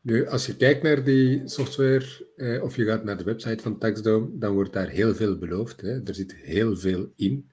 Nu, 0.00 0.26
als 0.26 0.46
je 0.46 0.56
kijkt 0.56 0.82
naar 0.82 1.04
die 1.04 1.48
software, 1.48 2.32
eh, 2.36 2.62
of 2.62 2.76
je 2.76 2.84
gaat 2.84 3.04
naar 3.04 3.16
de 3.16 3.24
website 3.24 3.62
van 3.62 3.78
Taxdome, 3.78 4.28
dan 4.32 4.54
wordt 4.54 4.72
daar 4.72 4.88
heel 4.88 5.14
veel 5.14 5.38
beloofd. 5.38 5.80
Hè. 5.80 6.02
Er 6.02 6.14
zit 6.14 6.34
heel 6.34 6.76
veel 6.76 7.12
in. 7.16 7.50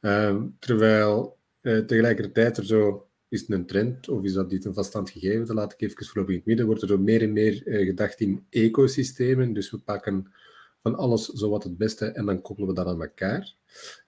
Uh, 0.00 0.42
terwijl 0.58 1.38
uh, 1.62 1.78
tegelijkertijd 1.78 2.56
er 2.56 2.66
zo, 2.66 3.08
is 3.28 3.40
het 3.40 3.50
een 3.50 3.66
trend, 3.66 4.08
of 4.08 4.24
is 4.24 4.32
dat 4.32 4.50
niet 4.50 4.64
een 4.64 4.74
vaststand 4.74 5.10
gegeven, 5.10 5.46
dat 5.46 5.56
laat 5.56 5.72
ik 5.72 5.80
even 5.80 6.06
voorlopig 6.06 6.32
in 6.32 6.38
het 6.38 6.46
midden, 6.46 6.66
wordt 6.66 6.82
er 6.82 6.88
zo 6.88 6.98
meer 6.98 7.22
en 7.22 7.32
meer 7.32 7.62
gedacht 7.64 8.20
in 8.20 8.46
ecosystemen. 8.50 9.52
Dus 9.52 9.70
we 9.70 9.78
pakken 9.78 10.32
van 10.82 10.96
alles 10.96 11.26
zowat 11.26 11.62
het 11.62 11.78
beste 11.78 12.06
en 12.06 12.26
dan 12.26 12.42
koppelen 12.42 12.68
we 12.68 12.74
dat 12.74 12.86
aan 12.86 13.00
elkaar. 13.00 13.52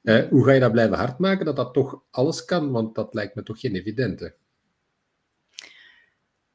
Uh, 0.02 0.28
hoe 0.28 0.44
ga 0.44 0.52
je 0.52 0.60
dat 0.60 0.72
blijven 0.72 0.96
hardmaken, 0.96 1.44
dat 1.44 1.56
dat 1.56 1.74
toch 1.74 2.02
alles 2.10 2.44
kan? 2.44 2.70
Want 2.70 2.94
dat 2.94 3.14
lijkt 3.14 3.34
me 3.34 3.42
toch 3.42 3.60
geen 3.60 3.74
evidente. 3.74 4.34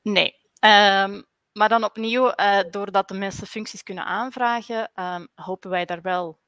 Nee. 0.02 0.36
Um, 0.60 1.26
maar 1.52 1.70
dan 1.70 1.84
opnieuw, 1.84 2.34
uh, 2.36 2.60
doordat 2.70 3.08
de 3.08 3.14
mensen 3.14 3.48
functies 3.48 3.84
kunnen 3.84 4.06
aanvragen, 4.06 4.92
um, 4.96 5.28
hopen 5.36 5.70
wij 5.70 5.86
daar 5.86 6.02
wel 6.02 6.40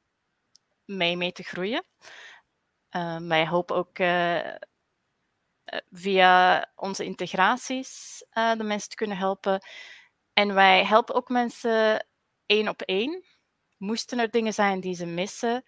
mee, 0.86 1.18
mee 1.18 1.32
te 1.32 1.44
groeien. 1.44 1.84
Um, 2.92 3.28
wij 3.28 3.48
hopen 3.48 3.76
ook 3.76 4.00
uh, 4.00 4.56
via 5.92 6.66
onze 6.76 7.06
integraties 7.06 8.24
de 8.34 8.64
mensen 8.64 8.90
te 8.90 8.96
kunnen 8.96 9.18
helpen. 9.18 9.66
En 10.34 10.54
wij 10.54 10.86
helpen 10.86 11.16
ook 11.16 11.30
mensen 11.30 12.06
één 12.46 12.68
op 12.68 12.82
één 12.82 13.24
moesten 13.80 14.20
er 14.20 14.30
dingen 14.30 14.54
zijn 14.54 14.80
die 14.80 14.96
ze 14.96 15.06
missen, 15.06 15.64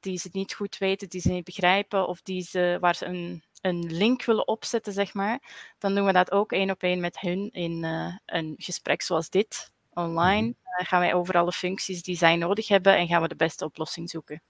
die 0.00 0.18
ze 0.18 0.28
niet 0.32 0.54
goed 0.54 0.78
weten, 0.78 1.08
die 1.08 1.20
ze 1.20 1.32
niet 1.32 1.44
begrijpen, 1.44 2.08
of 2.08 2.22
die 2.22 2.42
ze, 2.42 2.76
waar 2.80 2.94
ze 2.94 3.04
een, 3.04 3.42
een 3.60 3.92
link 3.92 4.24
willen 4.24 4.48
opzetten, 4.48 4.92
zeg 4.92 5.14
maar, 5.14 5.40
dan 5.78 5.94
doen 5.94 6.06
we 6.06 6.12
dat 6.12 6.32
ook 6.32 6.52
één 6.52 6.70
op 6.70 6.82
één 6.82 7.00
met 7.00 7.20
hun 7.20 7.50
in 7.52 7.84
uh, 7.84 8.16
een 8.26 8.54
gesprek 8.56 9.02
zoals 9.02 9.30
dit, 9.30 9.72
online. 9.90 10.46
Uh, 10.46 10.86
gaan 10.86 11.00
wij 11.00 11.14
over 11.14 11.34
alle 11.34 11.52
functies 11.52 12.02
die 12.02 12.16
zij 12.16 12.36
nodig 12.36 12.68
hebben 12.68 12.96
en 12.96 13.06
gaan 13.06 13.22
we 13.22 13.28
de 13.28 13.36
beste 13.36 13.64
oplossing 13.64 14.10
zoeken. 14.10 14.42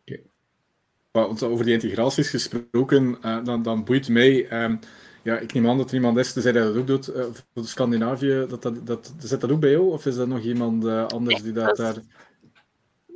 Okay. 0.00 0.22
Want 1.10 1.42
over 1.42 1.64
die 1.64 1.74
integraties 1.74 2.30
gesproken, 2.30 3.18
uh, 3.22 3.44
dan, 3.44 3.62
dan 3.62 3.84
boeit 3.84 4.08
mij... 4.08 4.62
Um, 4.64 4.78
ja, 5.24 5.38
ik 5.38 5.52
neem 5.52 5.68
aan 5.68 5.76
dat 5.76 5.88
er 5.88 5.94
iemand 5.94 6.16
is, 6.18 6.32
die 6.32 6.52
dat 6.52 6.76
ook 6.76 6.86
doet, 6.86 7.08
uh, 7.08 7.24
voor 7.54 7.64
Scandinavië, 7.64 8.46
dat, 8.48 8.62
dat, 8.62 8.86
dat, 8.86 9.14
zit 9.18 9.40
dat 9.40 9.50
ook 9.50 9.60
bij 9.60 9.70
jou? 9.70 9.90
Of 9.92 10.06
is 10.06 10.16
dat 10.16 10.28
nog 10.28 10.40
iemand 10.40 10.84
uh, 10.84 11.06
anders 11.06 11.42
die 11.42 11.52
dat, 11.52 11.76
daar... 11.76 11.96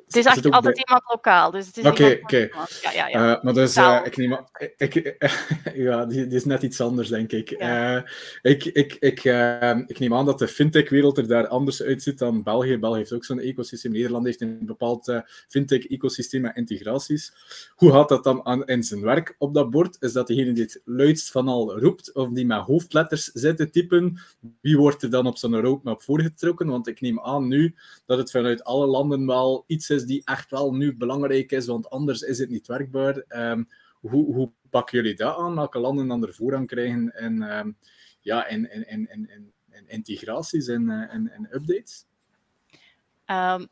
Het 0.08 0.16
is 0.16 0.24
echt 0.24 0.50
altijd 0.50 0.78
iemand 0.78 1.02
lokaal. 1.08 1.50
Dus 1.50 1.70
Oké, 1.82 2.18
oké. 2.22 2.48
Ja, 2.82 2.92
ja, 2.92 3.08
ja. 3.08 3.36
Uh, 3.36 3.42
maar 3.42 3.54
dus, 3.54 3.76
uh, 3.76 4.00
ik 4.04 4.16
neem 4.16 4.38
ik, 4.76 5.16
ja, 5.74 6.06
die, 6.06 6.26
die, 6.26 6.36
is 6.36 6.44
net 6.44 6.62
iets 6.62 6.80
anders, 6.80 7.08
denk 7.08 7.32
ik. 7.32 7.48
Ja. 7.58 7.96
Uh, 7.96 8.02
ik, 8.42 8.64
ik, 8.64 8.96
ik, 9.00 9.24
ik 9.86 9.98
neem 9.98 10.14
aan 10.14 10.24
dat 10.24 10.38
de 10.38 10.48
fintech-wereld 10.48 11.18
er 11.18 11.26
daar 11.26 11.46
anders 11.46 11.82
uitziet 11.82 12.18
dan 12.18 12.42
België. 12.42 12.78
België 12.78 12.98
heeft 12.98 13.12
ook 13.12 13.24
zo'n 13.24 13.40
ecosysteem. 13.40 13.92
Nederland 13.92 14.24
heeft 14.24 14.40
een 14.40 14.66
bepaald 14.66 15.12
fintech-ecosysteem 15.48 16.40
met 16.40 16.56
integraties. 16.56 17.32
Hoe 17.74 17.92
gaat 17.92 18.08
dat 18.08 18.24
dan 18.24 18.46
aan, 18.46 18.64
in 18.64 18.82
zijn 18.82 19.00
werk 19.00 19.34
op 19.38 19.54
dat 19.54 19.70
bord? 19.70 19.96
Is 20.00 20.12
dat 20.12 20.26
degene 20.26 20.52
die 20.52 20.62
het 20.62 20.80
luidst 20.84 21.30
van 21.30 21.48
al 21.48 21.78
roept, 21.78 22.12
of 22.12 22.28
die 22.28 22.46
met 22.46 22.60
hoofdletters 22.60 23.24
zit 23.24 23.56
te 23.56 23.70
typen? 23.70 24.18
Wie 24.60 24.76
wordt 24.76 25.02
er 25.02 25.10
dan 25.10 25.26
op 25.26 25.36
zo'n 25.38 25.60
roadmap 25.60 26.02
voorgetrokken? 26.02 26.66
Want 26.66 26.88
ik 26.88 27.00
neem 27.00 27.20
aan 27.20 27.48
nu 27.48 27.74
dat 28.06 28.18
het 28.18 28.30
vanuit 28.30 28.64
alle 28.64 28.86
landen 28.86 29.26
wel 29.26 29.64
iets 29.66 29.90
is 29.90 29.97
die 30.04 30.22
echt 30.24 30.50
wel 30.50 30.74
nu 30.74 30.96
belangrijk 30.96 31.52
is, 31.52 31.66
want 31.66 31.90
anders 31.90 32.20
is 32.20 32.38
het 32.38 32.50
niet 32.50 32.66
werkbaar. 32.66 33.24
Um, 33.28 33.68
hoe, 34.00 34.34
hoe 34.34 34.52
pakken 34.70 34.98
jullie 34.98 35.16
dat 35.16 35.36
aan? 35.36 35.54
Welke 35.54 35.78
landen 35.78 36.08
dan 36.08 36.22
er 36.22 36.34
voorrang 36.34 36.66
krijgen 36.66 37.12
in, 37.18 37.42
um, 37.42 37.76
ja, 38.20 38.46
in, 38.46 38.70
in, 38.70 38.88
in, 38.88 39.08
in, 39.10 39.52
in 39.70 39.88
integraties 39.88 40.68
en, 40.68 40.90
en 41.10 41.48
updates? 41.52 42.06
Um, 43.26 43.68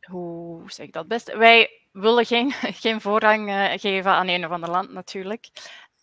hoe 0.00 0.62
zeg 0.66 0.86
ik 0.86 0.92
dat 0.92 1.08
best? 1.08 1.36
Wij 1.36 1.70
willen 1.92 2.26
geen, 2.26 2.52
geen 2.84 3.00
voorrang 3.00 3.48
uh, 3.48 3.72
geven 3.72 4.10
aan 4.10 4.28
een 4.28 4.44
of 4.44 4.50
ander 4.50 4.70
land 4.70 4.92
natuurlijk. 4.92 5.48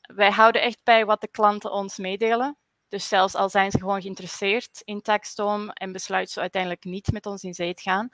Wij 0.02 0.32
houden 0.32 0.62
echt 0.62 0.80
bij 0.84 1.06
wat 1.06 1.22
de 1.22 1.28
klanten 1.28 1.72
ons 1.72 1.98
meedelen. 1.98 2.58
Dus 2.96 3.08
zelfs 3.08 3.36
al 3.36 3.50
zijn 3.50 3.72
ze 3.72 3.78
gewoon 3.78 4.02
geïnteresseerd 4.02 4.82
in 4.84 5.02
Taxstorm 5.02 5.70
en 5.70 5.92
besluiten 5.92 6.34
ze 6.34 6.40
uiteindelijk 6.40 6.84
niet 6.84 7.12
met 7.12 7.26
ons 7.26 7.44
in 7.44 7.54
zee 7.54 7.74
te 7.74 7.82
gaan, 7.82 8.10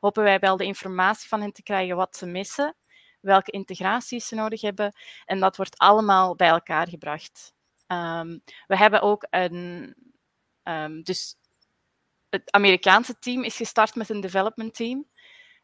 hopen 0.00 0.22
wij 0.22 0.38
wel 0.38 0.56
de 0.56 0.64
informatie 0.64 1.28
van 1.28 1.40
hen 1.40 1.52
te 1.52 1.62
krijgen 1.62 1.96
wat 1.96 2.16
ze 2.16 2.26
missen, 2.26 2.76
welke 3.20 3.50
integraties 3.50 4.28
ze 4.28 4.34
nodig 4.34 4.60
hebben. 4.60 4.94
En 5.24 5.40
dat 5.40 5.56
wordt 5.56 5.78
allemaal 5.78 6.36
bij 6.36 6.48
elkaar 6.48 6.88
gebracht. 6.88 7.54
Um, 7.86 8.42
we 8.66 8.76
hebben 8.76 9.02
ook 9.02 9.26
een. 9.30 9.94
Um, 10.64 11.02
dus 11.02 11.36
het 12.30 12.50
Amerikaanse 12.50 13.18
team 13.18 13.42
is 13.42 13.56
gestart 13.56 13.94
met 13.94 14.08
een 14.08 14.20
development 14.20 14.74
team. 14.74 15.06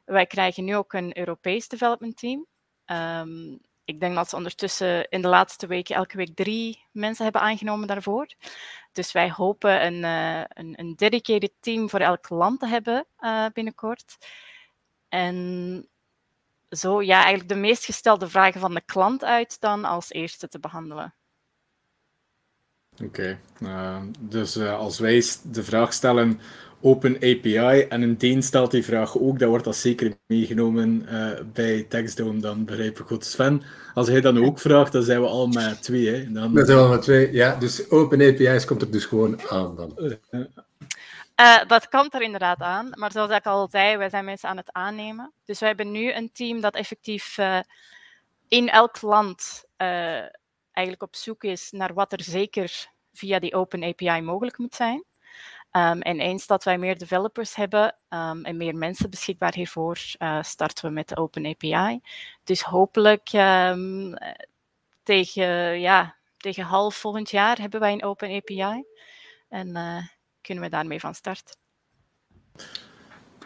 Wij 0.05 0.27
krijgen 0.27 0.65
nu 0.65 0.77
ook 0.77 0.93
een 0.93 1.19
Europees 1.19 1.69
development 1.69 2.17
team. 2.17 2.47
Um, 2.87 3.61
ik 3.89 4.01
denk 4.01 4.15
dat 4.15 4.29
ze 4.29 4.37
ondertussen 4.37 5.09
in 5.09 5.23
de 5.23 5.29
laatste 5.29 5.67
weken 5.67 5.95
elke 5.95 6.17
week 6.17 6.35
drie 6.35 6.85
mensen 6.93 7.25
hebben 7.25 7.43
aangenomen 7.43 7.87
daarvoor. 7.87 8.27
Dus 8.93 9.13
wij 9.13 9.31
hopen 9.31 9.87
een, 9.87 9.95
uh, 9.95 10.45
een, 10.49 10.81
een 10.81 10.95
dedicated 10.97 11.53
team 11.61 11.91
voor 11.91 12.01
elk 12.01 12.29
land 12.29 12.61
te 12.61 12.67
hebben 12.67 13.07
uh, 13.21 13.47
binnenkort. 13.53 14.17
En 15.09 15.89
zo 16.71 17.03
ja, 17.03 17.17
eigenlijk 17.17 17.49
de 17.49 17.55
meest 17.55 17.85
gestelde 17.85 18.29
vragen 18.29 18.61
van 18.61 18.75
de 18.75 18.81
klant 18.81 19.25
uit 19.25 19.61
dan 19.61 19.85
als 19.85 20.11
eerste 20.11 20.49
te 20.49 20.61
behandelen. 20.61 21.15
Oké, 23.05 23.39
okay. 23.61 23.71
uh, 23.71 24.03
dus 24.19 24.59
als 24.59 24.99
wij 24.99 25.25
de 25.43 25.65
vraag 25.65 25.93
stellen 25.93 26.41
Open 26.81 27.15
API. 27.17 27.87
En 27.89 28.03
een 28.03 28.19
Deen 28.19 28.43
stelt 28.43 28.71
die 28.71 28.85
vraag 28.85 29.19
ook, 29.19 29.39
dat 29.39 29.49
wordt 29.49 29.65
dat 29.65 29.77
zeker 29.77 30.17
meegenomen 30.27 31.07
uh, 31.11 31.31
bij 31.53 31.83
TextDome, 31.89 32.41
dan 32.41 32.65
begrijp 32.65 32.99
ik 32.99 33.07
goed. 33.07 33.25
Sven, 33.25 33.63
als 33.95 34.09
hij 34.09 34.21
dan 34.21 34.45
ook 34.45 34.59
vraagt, 34.59 34.93
dan 34.93 35.03
zijn 35.03 35.21
we 35.21 35.27
al 35.27 35.47
met 35.47 35.83
twee. 35.83 36.09
Hè? 36.09 36.33
Dan... 36.33 36.55
Dat 36.55 36.67
zijn 36.67 36.79
we 36.79 36.85
al 36.85 36.91
met 36.91 37.03
twee, 37.03 37.33
ja. 37.33 37.55
Dus 37.55 37.91
Open 37.91 38.21
API's 38.21 38.65
komt 38.65 38.83
er 38.83 38.91
dus 38.91 39.05
gewoon 39.05 39.49
aan 39.49 39.77
dan. 39.77 40.19
Uh, 41.41 41.67
dat 41.67 41.89
komt 41.89 42.15
er 42.15 42.23
inderdaad 42.23 42.61
aan, 42.61 42.91
maar 42.95 43.13
zoals 43.13 43.31
ik 43.31 43.47
al 43.47 43.69
zei, 43.71 43.97
wij 43.97 44.09
zijn 44.09 44.25
mensen 44.25 44.49
aan 44.49 44.57
het 44.57 44.73
aannemen. 44.73 45.33
Dus 45.45 45.59
wij 45.59 45.69
hebben 45.69 45.91
nu 45.91 46.13
een 46.13 46.31
team 46.33 46.61
dat 46.61 46.75
effectief 46.75 47.39
uh, 47.39 47.59
in 48.49 48.69
elk 48.69 49.03
land 49.03 49.65
eigenlijk 50.79 51.03
op 51.03 51.17
zoek 51.17 51.45
is 51.45 51.71
naar 51.71 51.95
wat 51.95 52.13
er 52.13 52.23
zeker 52.23 52.87
via 53.13 53.39
die 53.39 53.55
Open 53.55 53.85
API 53.85 54.21
mogelijk 54.21 54.59
moet 54.59 54.75
zijn. 54.75 55.05
Um, 55.73 56.01
en 56.01 56.21
eens 56.21 56.47
dat 56.47 56.65
wij 56.65 56.79
meer 56.79 56.99
developers 56.99 57.55
hebben 57.55 57.97
um, 58.09 58.45
en 58.45 58.57
meer 58.57 58.75
mensen 58.75 59.11
beschikbaar 59.11 59.55
hiervoor, 59.55 59.99
uh, 60.19 60.43
starten 60.43 60.85
we 60.85 60.91
met 60.91 61.09
de 61.09 61.17
Open 61.17 61.47
API. 61.47 62.01
Dus 62.45 62.63
hopelijk 62.63 63.33
um, 63.33 64.15
tegen, 65.03 65.81
ja, 65.81 66.17
tegen 66.37 66.65
half 66.65 66.97
volgend 66.97 67.31
jaar 67.31 67.59
hebben 67.59 67.81
wij 67.81 67.93
een 67.93 68.05
Open 68.05 68.37
API. 68.37 68.85
En 69.49 69.69
uh, 69.69 70.07
kunnen 70.41 70.65
we 70.65 70.71
daarmee 70.71 71.01
van 71.01 71.15
start. 71.15 71.57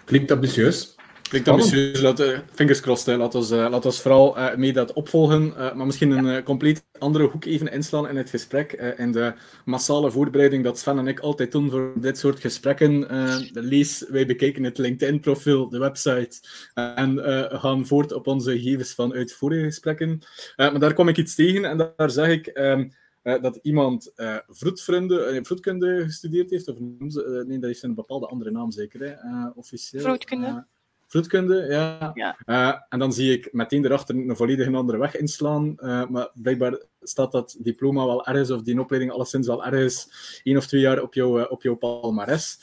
Klinkt 0.05 0.31
ambitieus. 0.31 0.97
Klinkt 1.33 1.49
ambitieus. 1.49 2.01
Laat, 2.01 2.23
fingers 2.53 2.81
crossed. 2.81 3.07
Hè. 3.07 3.17
Laat, 3.17 3.35
ons, 3.35 3.51
uh, 3.51 3.69
laat 3.71 3.85
ons 3.85 4.01
vooral 4.01 4.39
uh, 4.39 4.55
mee 4.55 4.73
dat 4.73 4.93
opvolgen. 4.93 5.47
Uh, 5.47 5.75
maar 5.75 5.87
misschien 5.87 6.11
een 6.11 6.43
compleet 6.43 6.85
andere 6.99 7.25
hoek 7.25 7.45
even 7.45 7.73
inslaan 7.73 8.09
in 8.09 8.17
het 8.17 8.31
gesprek. 8.31 8.73
in 8.73 9.13
de 9.13 9.35
massale 9.65 10.11
voorbereiding 10.11 10.65
dat 10.65 10.79
Sven 10.79 10.99
en 10.99 11.07
ik 11.07 11.21
altijd 11.21 11.53
doen 11.53 11.71
voor 11.71 11.93
dit 11.97 12.19
soort 12.19 12.41
gesprekken. 12.41 13.07
lees, 13.53 14.05
wij 14.09 14.27
bekijken 14.27 14.65
het 14.65 14.79
LinkedIn-profiel, 14.79 15.69
de 15.69 15.79
website. 15.79 16.41
en 16.75 17.19
gaan 17.59 17.87
voort 17.87 18.13
op 18.13 18.27
onze 18.27 18.51
gegevens 18.51 18.95
vanuit 18.95 19.33
vorige 19.33 19.65
gesprekken. 19.65 20.23
maar 20.57 20.79
daar 20.79 20.95
kom 20.95 21.09
ik 21.09 21.17
iets 21.17 21.35
tegen 21.35 21.65
en 21.65 21.93
daar 21.97 22.11
zeg 22.11 22.29
ik. 22.29 22.51
Um, 22.55 22.93
dat 23.23 23.59
iemand 23.63 24.13
uh, 24.17 24.37
vroedkunde, 24.49 25.39
vroedkunde 25.43 26.05
gestudeerd 26.05 26.51
heeft, 26.51 26.69
of 26.69 26.79
nee, 26.79 27.59
dat 27.59 27.71
heeft 27.71 27.83
een 27.83 27.95
bepaalde 27.95 28.27
andere 28.27 28.51
naam 28.51 28.71
zeker, 28.71 29.01
hè, 29.01 29.49
officieel. 29.55 30.03
Vroedkunde 30.03 30.67
vloedkunde, 31.13 31.67
ja. 31.69 32.11
ja. 32.15 32.37
Uh, 32.47 32.81
en 32.89 32.99
dan 32.99 33.13
zie 33.13 33.33
ik 33.33 33.53
meteen 33.53 33.85
erachter 33.85 34.15
een 34.15 34.37
volledig 34.37 34.75
andere 34.75 34.99
weg 34.99 35.17
inslaan. 35.17 35.77
Uh, 35.77 36.07
maar 36.07 36.31
blijkbaar 36.35 36.83
staat 37.01 37.33
dat 37.33 37.57
diploma 37.59 38.07
wel 38.07 38.27
ergens, 38.27 38.51
of 38.51 38.63
die 38.63 38.81
opleiding 38.81 39.13
alleszins 39.13 39.47
wel 39.47 39.65
ergens, 39.65 40.09
één 40.43 40.57
of 40.57 40.67
twee 40.67 40.81
jaar 40.81 41.03
op 41.03 41.15
jouw, 41.15 41.39
uh, 41.39 41.45
op 41.49 41.63
jouw 41.63 41.75
palmares. 41.75 42.59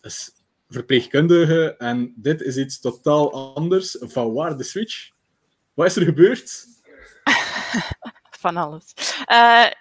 is 0.00 0.30
verpleegkundige, 0.68 1.76
en 1.76 2.14
dit 2.16 2.42
is 2.42 2.56
iets 2.56 2.80
totaal 2.80 3.54
anders. 3.54 3.96
Van 4.00 4.32
waar 4.32 4.56
de 4.56 4.64
switch? 4.64 5.10
Wat 5.74 5.86
is 5.86 5.96
er 5.96 6.04
gebeurd? 6.04 6.66
Van 8.44 8.56
alles. 8.56 8.94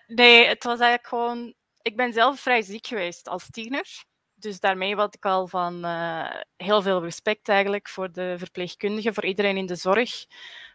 nee, 0.07 0.47
het 0.47 0.63
was 0.63 0.79
eigenlijk 0.79 1.07
gewoon... 1.07 1.53
Ik 1.81 1.95
ben 1.95 2.13
zelf 2.13 2.39
vrij 2.39 2.61
ziek 2.61 2.87
geweest 2.87 3.27
als 3.27 3.47
tiener 3.49 4.03
dus 4.43 4.59
daarmee 4.59 4.95
wat 4.95 5.15
ik 5.15 5.25
al 5.25 5.47
van 5.47 5.85
uh, 5.85 6.29
heel 6.57 6.81
veel 6.81 7.01
respect 7.01 7.49
eigenlijk 7.49 7.89
voor 7.89 8.11
de 8.11 8.35
verpleegkundigen, 8.37 9.13
voor 9.13 9.25
iedereen 9.25 9.57
in 9.57 9.65
de 9.65 9.75
zorg, 9.75 10.25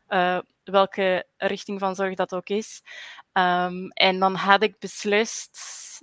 uh, 0.08 0.38
welke 0.64 1.26
richting 1.36 1.80
van 1.80 1.94
zorg 1.94 2.14
dat 2.14 2.34
ook 2.34 2.48
is. 2.48 2.82
Um, 3.32 3.88
en 3.88 4.18
dan 4.18 4.34
had 4.34 4.62
ik 4.62 4.78
beslist 4.78 5.58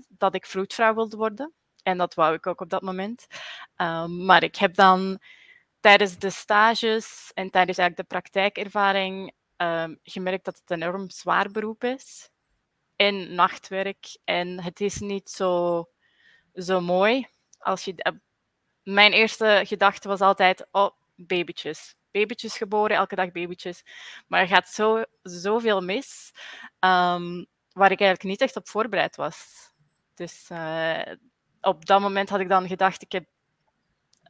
dat 0.07 0.35
ik 0.35 0.45
vroedvrouw 0.45 0.93
wilde 0.93 1.17
worden. 1.17 1.53
En 1.83 1.97
dat 1.97 2.13
wou 2.13 2.33
ik 2.33 2.47
ook 2.47 2.61
op 2.61 2.69
dat 2.69 2.81
moment. 2.81 3.27
Um, 3.77 4.25
maar 4.25 4.43
ik 4.43 4.55
heb 4.55 4.75
dan 4.75 5.19
tijdens 5.79 6.17
de 6.17 6.29
stages 6.29 7.31
en 7.33 7.49
tijdens 7.49 7.77
eigenlijk 7.77 8.09
de 8.09 8.15
praktijkervaring 8.15 9.33
um, 9.57 9.99
gemerkt 10.03 10.45
dat 10.45 10.57
het 10.57 10.71
een 10.71 10.81
enorm 10.81 11.09
zwaar 11.09 11.51
beroep 11.51 11.83
is. 11.83 12.29
En 12.95 13.35
nachtwerk. 13.35 14.17
En 14.23 14.61
het 14.61 14.81
is 14.81 14.99
niet 14.99 15.29
zo, 15.29 15.85
zo 16.53 16.81
mooi 16.81 17.27
als 17.65 17.85
je, 17.85 17.93
uh, 17.97 18.19
mijn 18.83 19.11
eerste 19.11 19.61
gedachte 19.65 20.07
was 20.07 20.21
altijd, 20.21 20.67
oh, 20.71 20.89
babytjes. 21.15 21.95
Babytjes 22.11 22.57
geboren, 22.57 22.95
elke 22.95 23.15
dag 23.15 23.31
babytjes. 23.31 23.83
Maar 24.27 24.41
er 24.41 24.47
gaat 24.47 24.67
zo, 24.67 25.03
zoveel 25.21 25.81
mis, 25.81 26.31
um, 26.79 27.45
waar 27.71 27.91
ik 27.91 27.99
eigenlijk 27.99 28.23
niet 28.23 28.41
echt 28.41 28.55
op 28.55 28.67
voorbereid 28.67 29.15
was. 29.15 29.69
Dus 30.13 30.49
uh, 30.51 31.01
op 31.61 31.85
dat 31.85 32.01
moment 32.01 32.29
had 32.29 32.39
ik 32.39 32.49
dan 32.49 32.67
gedacht, 32.67 33.01
ik 33.01 33.11
heb 33.11 33.25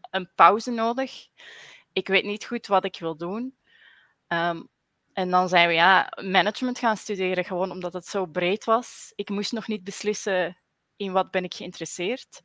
een 0.10 0.30
pauze 0.36 0.72
nodig. 0.72 1.27
Ik 1.94 2.08
weet 2.08 2.24
niet 2.24 2.46
goed 2.46 2.68
wat 2.68 2.86
ik 2.86 3.00
wil 3.00 3.18
doen. 3.18 3.58
Um, 4.27 4.70
en 5.13 5.30
dan 5.30 5.50
zijn 5.50 5.68
we 5.68 5.74
ja, 5.74 6.13
management 6.22 6.80
gaan 6.80 6.98
studeren, 6.98 7.46
gewoon 7.46 7.72
omdat 7.72 7.94
het 7.94 8.08
zo 8.08 8.25
breed 8.25 8.63
was. 8.63 9.12
Ik 9.15 9.30
moest 9.30 9.51
nog 9.51 9.68
niet 9.68 9.84
beslissen 9.84 10.58
in 10.96 11.12
wat 11.12 11.32
ben 11.32 11.44
ik 11.44 11.54
geïnteresseerd. 11.54 12.42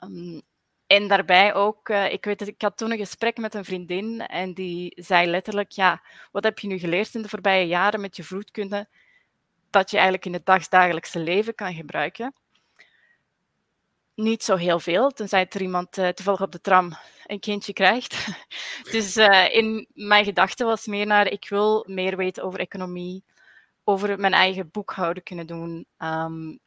Um, 0.00 0.42
en 0.88 1.08
daarbij 1.08 1.54
ook, 1.54 1.88
uh, 1.88 2.12
ik 2.12 2.24
weet 2.24 2.48
ik 2.48 2.62
had 2.62 2.76
toen 2.76 2.90
een 2.90 2.98
gesprek 2.98 3.36
met 3.36 3.54
een 3.54 3.64
vriendin 3.64 4.20
en 4.26 4.54
die 4.54 4.92
zei 4.96 5.26
letterlijk, 5.26 5.70
ja, 5.70 6.02
wat 6.32 6.44
heb 6.44 6.58
je 6.58 6.68
nu 6.68 6.78
geleerd 6.78 7.14
in 7.14 7.22
de 7.22 7.28
voorbije 7.28 7.66
jaren 7.66 8.00
met 8.00 8.16
je 8.16 8.24
vroedkunde 8.24 8.88
dat 9.70 9.90
je 9.90 9.96
eigenlijk 9.96 10.26
in 10.26 10.32
het 10.32 10.46
dagdagelijkse 10.46 11.18
leven 11.18 11.54
kan 11.54 11.74
gebruiken? 11.74 12.34
Niet 14.14 14.42
zo 14.42 14.56
heel 14.56 14.80
veel, 14.80 15.10
tenzij 15.10 15.46
er 15.48 15.62
iemand 15.62 15.98
uh, 15.98 16.08
toevallig 16.08 16.42
op 16.42 16.52
de 16.52 16.60
tram 16.60 16.92
een 17.26 17.40
kindje 17.40 17.72
krijgt. 17.72 18.26
dus 18.92 19.16
uh, 19.16 19.54
in 19.54 19.86
mijn 19.92 20.24
gedachten 20.24 20.66
was 20.66 20.86
meer 20.86 21.06
naar, 21.06 21.26
ik 21.26 21.48
wil 21.48 21.84
meer 21.88 22.16
weten 22.16 22.42
over 22.42 22.60
economie, 22.60 23.24
over 23.84 24.18
mijn 24.20 24.34
eigen 24.34 24.70
boekhouden 24.70 25.22
kunnen 25.22 25.46
doen. 25.46 25.86
Um, 25.98 26.60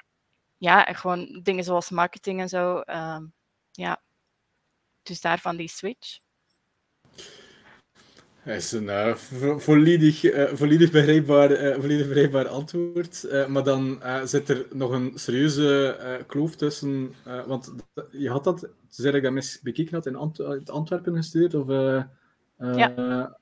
ja, 0.61 0.83
gewoon 0.83 1.39
dingen 1.43 1.63
zoals 1.63 1.89
marketing 1.89 2.39
en 2.39 2.49
zo. 2.49 2.81
Uh, 2.85 3.17
ja, 3.71 4.01
dus 5.03 5.21
daarvan 5.21 5.55
die 5.55 5.69
switch. 5.69 6.19
Dat 8.43 8.55
is 8.55 8.71
een 8.71 8.83
uh, 8.83 9.15
volledig, 9.57 10.23
uh, 10.23 10.53
volledig, 10.53 10.91
begrijpbaar, 10.91 11.51
uh, 11.51 11.79
volledig 11.79 12.07
begrijpbaar 12.07 12.47
antwoord. 12.47 13.27
maar 13.47 13.63
dan 13.63 14.01
zit 14.23 14.49
er 14.49 14.67
nog 14.73 14.91
een 14.91 15.11
serieuze 15.15 16.23
kloof 16.27 16.55
tussen. 16.55 17.15
want 17.47 17.73
je 18.11 18.29
had 18.29 18.43
dat, 18.43 18.69
zeg 18.87 19.13
ik 19.13 19.23
dat 19.23 19.31
mis 19.31 19.61
bekeken 19.61 19.93
had, 19.93 20.05
in 20.05 20.15
Ant 20.15 20.69
Antwerpen 20.69 21.15
gestuurd? 21.15 21.53
Of 21.53 21.67
ja. 22.57 23.37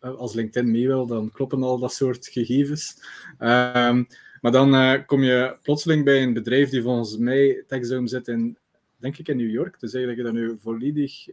als 0.00 0.34
LinkedIn 0.34 0.70
mee 0.70 0.86
wil, 0.86 1.06
dan 1.06 1.30
kloppen 1.30 1.62
al 1.62 1.78
dat 1.78 1.92
soort 1.92 2.26
gegevens. 2.26 3.02
Ehm, 3.38 4.04
maar 4.46 4.54
dan 4.54 5.04
kom 5.04 5.22
je 5.22 5.56
plotseling 5.62 6.04
bij 6.04 6.22
een 6.22 6.32
bedrijf 6.32 6.70
die 6.70 6.82
volgens 6.82 7.16
mij 7.16 7.64
TechZoom 7.66 8.06
zit 8.06 8.28
in, 8.28 8.58
denk 8.96 9.18
ik, 9.18 9.28
in 9.28 9.36
New 9.36 9.50
York. 9.50 9.80
Dus 9.80 9.94
eigenlijk 9.94 10.24
dat 10.24 10.32
nu 10.32 10.58
volledig 10.60 11.26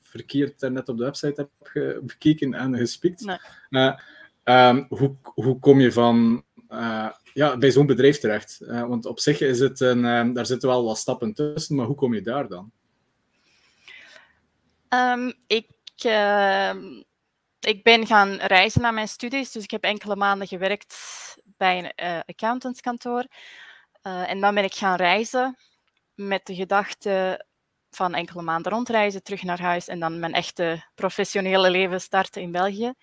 verkeerd 0.00 0.60
net 0.60 0.88
op 0.88 0.96
de 0.96 1.04
website 1.04 1.48
heb 1.72 2.00
bekeken 2.02 2.54
en 2.54 2.76
gespikt. 2.76 3.38
Nee. 3.68 3.92
Uh, 4.44 4.78
hoe, 4.88 5.14
hoe 5.22 5.58
kom 5.58 5.80
je 5.80 5.92
van 5.92 6.44
uh, 6.68 7.10
ja, 7.34 7.56
bij 7.56 7.70
zo'n 7.70 7.86
bedrijf 7.86 8.18
terecht? 8.18 8.58
Uh, 8.62 8.86
want 8.86 9.06
op 9.06 9.20
zich 9.20 9.40
is 9.40 9.60
het 9.60 9.80
een, 9.80 10.04
um, 10.04 10.32
daar 10.32 10.46
zitten 10.46 10.68
wel 10.68 10.84
wat 10.84 10.98
stappen 10.98 11.34
tussen, 11.34 11.76
maar 11.76 11.86
hoe 11.86 11.94
kom 11.94 12.14
je 12.14 12.22
daar 12.22 12.48
dan? 12.48 12.70
Um, 14.88 15.32
ik, 15.46 15.68
ik 17.60 17.82
ben 17.82 18.06
gaan 18.06 18.34
reizen 18.34 18.80
naar 18.82 18.94
mijn 18.94 19.08
studies, 19.08 19.52
dus 19.52 19.62
ik 19.62 19.70
heb 19.70 19.84
enkele 19.84 20.16
maanden 20.16 20.48
gewerkt 20.48 20.94
bij 21.60 21.92
een 21.96 22.22
accountantskantoor. 22.26 23.26
en 24.02 24.40
dan 24.40 24.54
ben 24.54 24.64
ik 24.64 24.74
gaan 24.74 24.96
reizen 24.96 25.56
met 26.14 26.46
de 26.46 26.54
gedachte 26.54 27.44
van 27.90 28.14
enkele 28.14 28.42
maanden 28.42 28.72
rondreizen, 28.72 29.22
terug 29.22 29.42
naar 29.42 29.60
huis 29.60 29.88
en 29.88 30.00
dan 30.00 30.18
mijn 30.18 30.34
echte 30.34 30.84
professionele 30.94 31.70
leven 31.70 32.00
starten 32.00 32.42
in 32.42 32.52
België. 32.52 32.94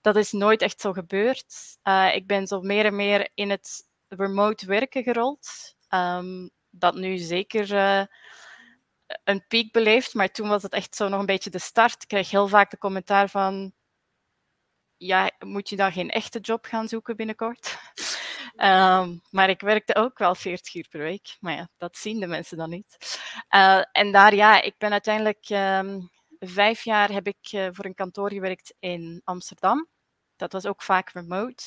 Dat 0.00 0.16
is 0.16 0.32
nooit 0.32 0.62
echt 0.62 0.80
zo 0.80 0.92
gebeurd. 0.92 1.54
Uh, 1.84 2.14
ik 2.14 2.26
ben 2.26 2.46
zo 2.46 2.60
meer 2.60 2.84
en 2.84 2.96
meer 2.96 3.30
in 3.34 3.50
het 3.50 3.88
remote 4.08 4.66
werken 4.66 5.02
gerold. 5.02 5.74
Um, 5.90 6.50
dat 6.70 6.94
nu 6.94 7.16
zeker 7.16 7.72
uh, 7.72 8.04
een 9.24 9.46
piek 9.46 9.72
beleeft, 9.72 10.14
maar 10.14 10.30
toen 10.30 10.48
was 10.48 10.62
het 10.62 10.72
echt 10.72 10.96
zo 10.96 11.08
nog 11.08 11.20
een 11.20 11.26
beetje 11.26 11.50
de 11.50 11.58
start. 11.58 12.02
Ik 12.02 12.08
kreeg 12.08 12.30
heel 12.30 12.48
vaak 12.48 12.70
de 12.70 12.78
commentaar 12.78 13.28
van 13.28 13.72
ja, 14.96 15.30
moet 15.38 15.68
je 15.68 15.76
dan 15.76 15.92
geen 15.92 16.10
echte 16.10 16.38
job 16.38 16.64
gaan 16.64 16.88
zoeken 16.88 17.16
binnenkort? 17.16 17.78
Um, 18.56 19.20
maar 19.30 19.48
ik 19.48 19.60
werkte 19.60 19.94
ook 19.94 20.18
wel 20.18 20.34
40 20.34 20.74
uur 20.74 20.86
per 20.88 21.00
week. 21.00 21.36
Maar 21.40 21.54
ja, 21.54 21.68
dat 21.76 21.96
zien 21.96 22.20
de 22.20 22.26
mensen 22.26 22.56
dan 22.56 22.70
niet. 22.70 23.20
Uh, 23.54 23.82
en 23.92 24.12
daar, 24.12 24.34
ja, 24.34 24.62
ik 24.62 24.74
ben 24.78 24.92
uiteindelijk 24.92 25.48
um, 25.48 26.10
vijf 26.38 26.84
jaar 26.84 27.10
heb 27.10 27.26
ik 27.26 27.52
uh, 27.52 27.68
voor 27.70 27.84
een 27.84 27.94
kantoor 27.94 28.32
gewerkt 28.32 28.74
in 28.78 29.20
Amsterdam. 29.24 29.88
Dat 30.36 30.52
was 30.52 30.66
ook 30.66 30.82
vaak 30.82 31.10
remote. 31.10 31.64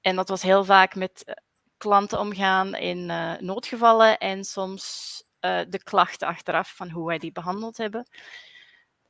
En 0.00 0.16
dat 0.16 0.28
was 0.28 0.42
heel 0.42 0.64
vaak 0.64 0.94
met 0.94 1.24
eh, 1.24 1.34
klanten 1.76 2.18
omgaan 2.18 2.74
in 2.74 3.06
noodgevallen 3.40 4.18
en 4.18 4.44
soms 4.44 5.24
de 5.40 5.80
klachten 5.82 6.28
achteraf 6.28 6.76
van 6.76 6.90
hoe 6.90 7.06
wij 7.06 7.18
die 7.18 7.32
behandeld 7.32 7.76
hebben. 7.76 8.06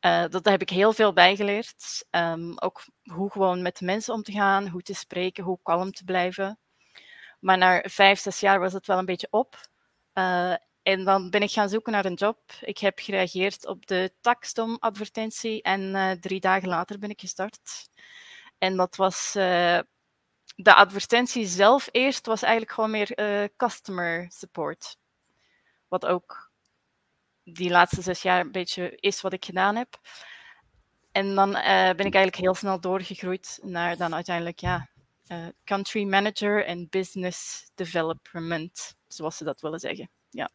Uh, 0.00 0.24
dat, 0.28 0.44
heb 0.44 0.60
ik 0.60 0.70
heel 0.70 0.92
veel 0.92 1.12
bijgeleerd. 1.12 2.06
Um, 2.10 2.58
ook 2.58 2.84
hoe 3.02 3.30
gewoon 3.30 3.62
met 3.62 3.80
mensen 3.80 4.14
om 4.14 4.22
te 4.22 4.32
gaan, 4.32 4.68
hoe 4.68 4.82
te 4.82 4.94
spreken, 4.94 5.44
hoe 5.44 5.58
kalm 5.62 5.92
te 5.92 6.04
blijven. 6.04 6.58
Maar 7.40 7.58
na 7.58 7.82
vijf, 7.84 8.20
zes 8.20 8.40
jaar 8.40 8.60
was 8.60 8.72
het 8.72 8.86
wel 8.86 8.98
een 8.98 9.04
beetje 9.04 9.28
op. 9.30 9.56
Uh, 10.14 10.54
en 10.82 11.04
dan 11.04 11.30
ben 11.30 11.42
ik 11.42 11.50
gaan 11.50 11.68
zoeken 11.68 11.92
naar 11.92 12.04
een 12.04 12.14
job. 12.14 12.38
Ik 12.60 12.78
heb 12.78 12.98
gereageerd 12.98 13.66
op 13.66 13.86
de 13.86 14.12
Taxdom-advertentie 14.20 15.62
en 15.62 15.80
uh, 15.80 16.10
drie 16.10 16.40
dagen 16.40 16.68
later 16.68 16.98
ben 16.98 17.10
ik 17.10 17.20
gestart. 17.20 17.88
En 18.58 18.76
dat 18.76 18.96
was 18.96 19.32
de 19.32 20.74
advertentie 20.74 21.46
zelf 21.46 21.88
eerst 21.90 22.26
was 22.26 22.42
eigenlijk 22.42 22.72
gewoon 22.72 22.90
meer 22.90 23.50
customer 23.56 24.26
support. 24.30 24.96
Wat 25.88 26.06
ook 26.06 26.50
die 27.44 27.70
laatste 27.70 28.02
zes 28.02 28.22
jaar 28.22 28.40
een 28.40 28.52
beetje 28.52 28.96
is 28.96 29.20
wat 29.20 29.32
ik 29.32 29.44
gedaan 29.44 29.76
heb. 29.76 30.00
En 31.12 31.34
dan 31.34 31.52
ben 31.52 32.06
ik 32.06 32.14
eigenlijk 32.14 32.36
heel 32.36 32.54
snel 32.54 32.80
doorgegroeid 32.80 33.58
naar 33.62 33.96
dan 33.96 34.14
uiteindelijk 34.14 34.58
ja, 34.58 34.88
uh, 35.32 35.46
country 35.64 36.04
manager 36.04 36.64
en 36.64 36.86
business 36.90 37.70
development, 37.74 38.94
zoals 39.08 39.36
ze 39.36 39.44
dat 39.44 39.60
willen 39.60 39.80
zeggen. 39.80 40.10
Ja. 40.30 40.50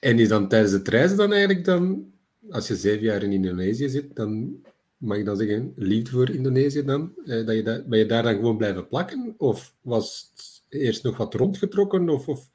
En 0.00 0.18
is 0.18 0.28
dan 0.28 0.48
tijdens 0.48 0.72
het 0.72 0.88
reizen 0.88 1.16
dan 1.16 1.32
eigenlijk 1.32 1.64
dan, 1.64 2.12
als 2.50 2.68
je 2.68 2.76
zeven 2.76 3.02
jaar 3.02 3.22
in 3.22 3.32
Indonesië 3.32 3.88
zit, 3.88 4.16
dan 4.16 4.62
mag 4.96 5.16
ik 5.16 5.24
dan 5.24 5.36
zeggen, 5.36 5.72
liefde 5.76 6.10
voor 6.10 6.30
Indonesië 6.30 6.84
dan? 6.84 7.12
Uh, 7.24 7.46
dat 7.46 7.54
je 7.54 7.62
da 7.62 7.82
ben 7.86 7.98
je 7.98 8.06
daar 8.06 8.22
dan 8.22 8.34
gewoon 8.34 8.56
blijven 8.56 8.88
plakken? 8.88 9.34
Of 9.36 9.74
was 9.80 10.30
het 10.34 10.62
eerst 10.80 11.02
nog 11.02 11.16
wat 11.16 11.34
rondgetrokken? 11.34 12.08
Of, 12.08 12.28
of 12.28 12.50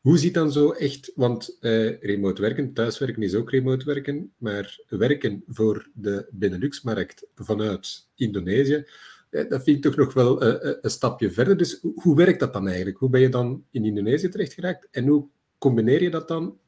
hoe 0.00 0.18
ziet 0.18 0.34
dan 0.34 0.52
zo 0.52 0.70
echt, 0.70 1.12
want 1.14 1.56
remote 2.00 2.40
werken, 2.40 2.72
thuiswerken 2.72 3.22
is 3.22 3.34
ook 3.34 3.50
remote 3.50 3.84
werken, 3.84 4.32
maar 4.36 4.78
werken 4.88 5.44
voor 5.46 5.88
de 5.94 6.28
Benelux-markt 6.30 7.26
vanuit 7.34 8.08
Indonesië, 8.14 8.74
eh, 8.74 8.84
dat 9.30 9.62
vind 9.62 9.68
ik 9.68 9.82
toch 9.82 9.96
nog 9.96 10.14
wel 10.14 10.42
uh, 10.42 10.74
een 10.80 10.90
stapje 10.90 11.30
verder. 11.30 11.56
Dus 11.56 11.84
hoe 11.94 12.16
werkt 12.16 12.40
dat 12.40 12.52
dan 12.52 12.66
eigenlijk? 12.66 12.98
Hoe 12.98 13.10
ben 13.10 13.20
je 13.20 13.28
dan 13.28 13.64
in 13.70 13.84
Indonesië 13.84 14.28
terecht 14.28 14.52
geraakt 14.52 14.88
en 14.90 15.06
hoe 15.06 15.28
combineer 15.58 16.02
je 16.02 16.10
dat 16.10 16.28
dan 16.28 16.58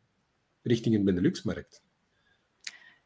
richting 0.62 0.94
een 0.94 1.04
Benelux-markt? 1.04 1.82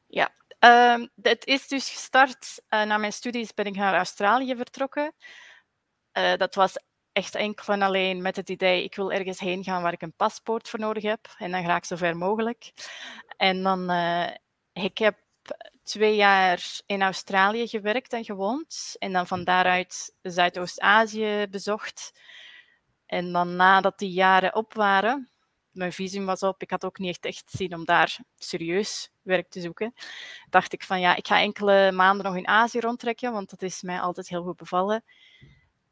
Ja, 0.07 0.35
uh, 0.65 1.07
het 1.23 1.47
is 1.47 1.69
dus 1.69 1.91
gestart. 1.91 2.63
na 2.69 2.97
mijn 2.97 3.13
studies 3.13 3.55
ben 3.55 3.65
ik 3.65 3.77
naar 3.77 3.95
Australië 3.95 4.57
vertrokken. 4.57 5.13
dat 6.37 6.55
was 6.55 6.77
echt 7.13 7.35
enkel 7.35 7.73
en 7.73 7.83
alleen 7.83 8.23
met 8.23 8.37
het 8.37 8.49
idee, 8.49 8.85
ik 8.85 8.95
wil 8.95 9.13
ergens 9.13 9.41
heen 9.41 9.65
gaan 9.65 9.83
waar 9.83 9.93
ik 9.93 10.03
een 10.03 10.17
paspoort 10.17 10.69
voor 10.69 10.79
nodig 10.79 11.03
heb. 11.03 11.35
En 11.39 11.51
dan 11.51 11.65
ga 11.65 11.77
ik 11.77 11.85
zo 11.85 11.97
ver 11.97 12.17
mogelijk. 12.17 12.73
En 13.37 13.63
dan, 13.63 13.91
ik 14.73 14.99
heb 14.99 15.22
twee 15.93 16.17
jaar 16.17 16.81
in 16.87 17.03
Australië 17.03 17.69
gewerkt 17.69 18.13
en 18.13 18.25
gewoond. 18.25 18.97
En 18.99 19.13
dan 19.13 19.27
van 19.27 19.45
daaruit 19.45 20.15
Zuidoost-Azië 20.23 21.47
bezocht. 21.51 22.13
En 23.07 23.33
dan 23.33 23.57
nadat 23.57 23.99
die 23.99 24.11
jaren 24.11 24.55
op 24.55 24.75
waren, 24.75 25.31
mijn 25.71 25.93
visum 25.93 26.27
was 26.27 26.43
op, 26.43 26.63
ik 26.63 26.71
had 26.71 26.85
ook 26.85 26.99
niet 26.99 27.11
echt, 27.11 27.25
echt 27.25 27.51
zin 27.51 27.75
om 27.75 27.85
daar 27.85 28.19
serieus 28.37 29.11
werk 29.23 29.51
te 29.51 29.61
zoeken, 29.61 29.95
dacht 30.51 30.73
ik 30.73 30.83
van 30.83 31.01
ja, 31.01 31.17
ik 31.17 31.27
ga 31.27 31.41
enkele 31.41 31.93
maanden 31.93 32.25
nog 32.25 32.37
in 32.37 32.49
Azië 32.49 32.81
rondtrekken, 32.81 33.33
want 33.33 33.51
dat 33.51 33.63
is 33.63 33.83
mij 33.83 34.01
altijd 34.01 34.29
heel 34.29 34.43
goed 34.43 34.57
bevallen. 34.57 35.05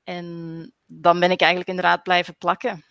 En 0.04 0.72
dan 0.86 1.20
ben 1.20 1.30
ik 1.30 1.40
eigenlijk 1.40 1.70
inderdaad 1.70 2.02
blijven 2.02 2.36
plakken. 2.36 2.84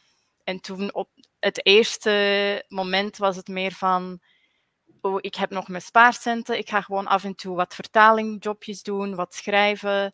En 0.43 0.59
toen 0.59 0.93
op 0.93 1.09
het 1.39 1.65
eerste 1.65 2.65
moment 2.67 3.17
was 3.17 3.35
het 3.35 3.47
meer 3.47 3.71
van, 3.71 4.21
oh, 5.01 5.17
ik 5.21 5.35
heb 5.35 5.49
nog 5.49 5.67
mijn 5.67 5.81
spaarcenten, 5.81 6.57
ik 6.57 6.69
ga 6.69 6.81
gewoon 6.81 7.07
af 7.07 7.23
en 7.23 7.35
toe 7.35 7.55
wat 7.55 7.75
vertalingjobjes 7.75 8.83
doen, 8.83 9.15
wat 9.15 9.35
schrijven, 9.35 10.13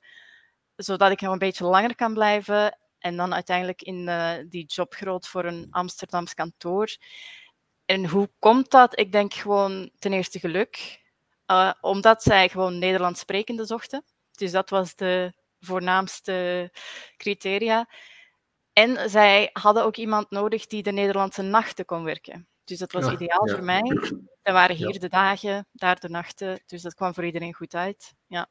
zodat 0.76 1.12
ik 1.12 1.22
nog 1.22 1.32
een 1.32 1.40
beetje 1.40 1.66
langer 1.66 1.96
kan 1.96 2.14
blijven. 2.14 2.78
En 3.00 3.18
dan 3.18 3.34
uiteindelijk 3.34 3.82
in 3.82 4.08
uh, 4.08 4.32
die 4.50 4.66
job 4.66 4.94
groot 4.94 5.28
voor 5.28 5.46
een 5.46 5.68
Amsterdams 5.70 6.34
kantoor. 6.34 6.98
En 7.86 8.10
hoe 8.10 8.30
komt 8.40 8.72
dat? 8.72 9.00
Ik 9.00 9.12
denk 9.12 9.34
gewoon 9.34 9.92
ten 10.00 10.14
eerste 10.14 10.40
geluk, 10.40 11.02
uh, 11.48 11.72
omdat 11.82 12.24
zij 12.24 12.50
gewoon 12.50 12.80
Nederlands 12.80 13.20
sprekende 13.20 13.66
zochten. 13.66 14.04
Dus 14.32 14.52
dat 14.52 14.70
was 14.70 14.96
de 14.96 15.34
voornaamste 15.60 16.72
criteria. 17.18 17.90
En 18.74 19.10
zij 19.10 19.50
hadden 19.54 19.84
ook 19.84 19.96
iemand 19.96 20.30
nodig 20.30 20.66
die 20.66 20.84
de 20.84 20.92
Nederlandse 20.92 21.42
nachten 21.42 21.86
kon 21.86 22.04
werken. 22.04 22.48
Dus 22.66 22.78
dat 22.78 22.92
was 22.92 23.12
ideaal 23.12 23.50
voor 23.50 23.64
mij. 23.64 23.82
Er 24.42 24.54
waren 24.54 24.76
hier 24.76 25.00
de 25.00 25.10
dagen, 25.10 25.68
daar 25.72 26.00
de 26.00 26.10
nachten. 26.10 26.62
Dus 26.66 26.82
dat 26.82 26.94
kwam 26.94 27.14
voor 27.14 27.26
iedereen 27.26 27.54
goed 27.54 27.76
uit. 27.76 28.14
Ja. 28.28 28.50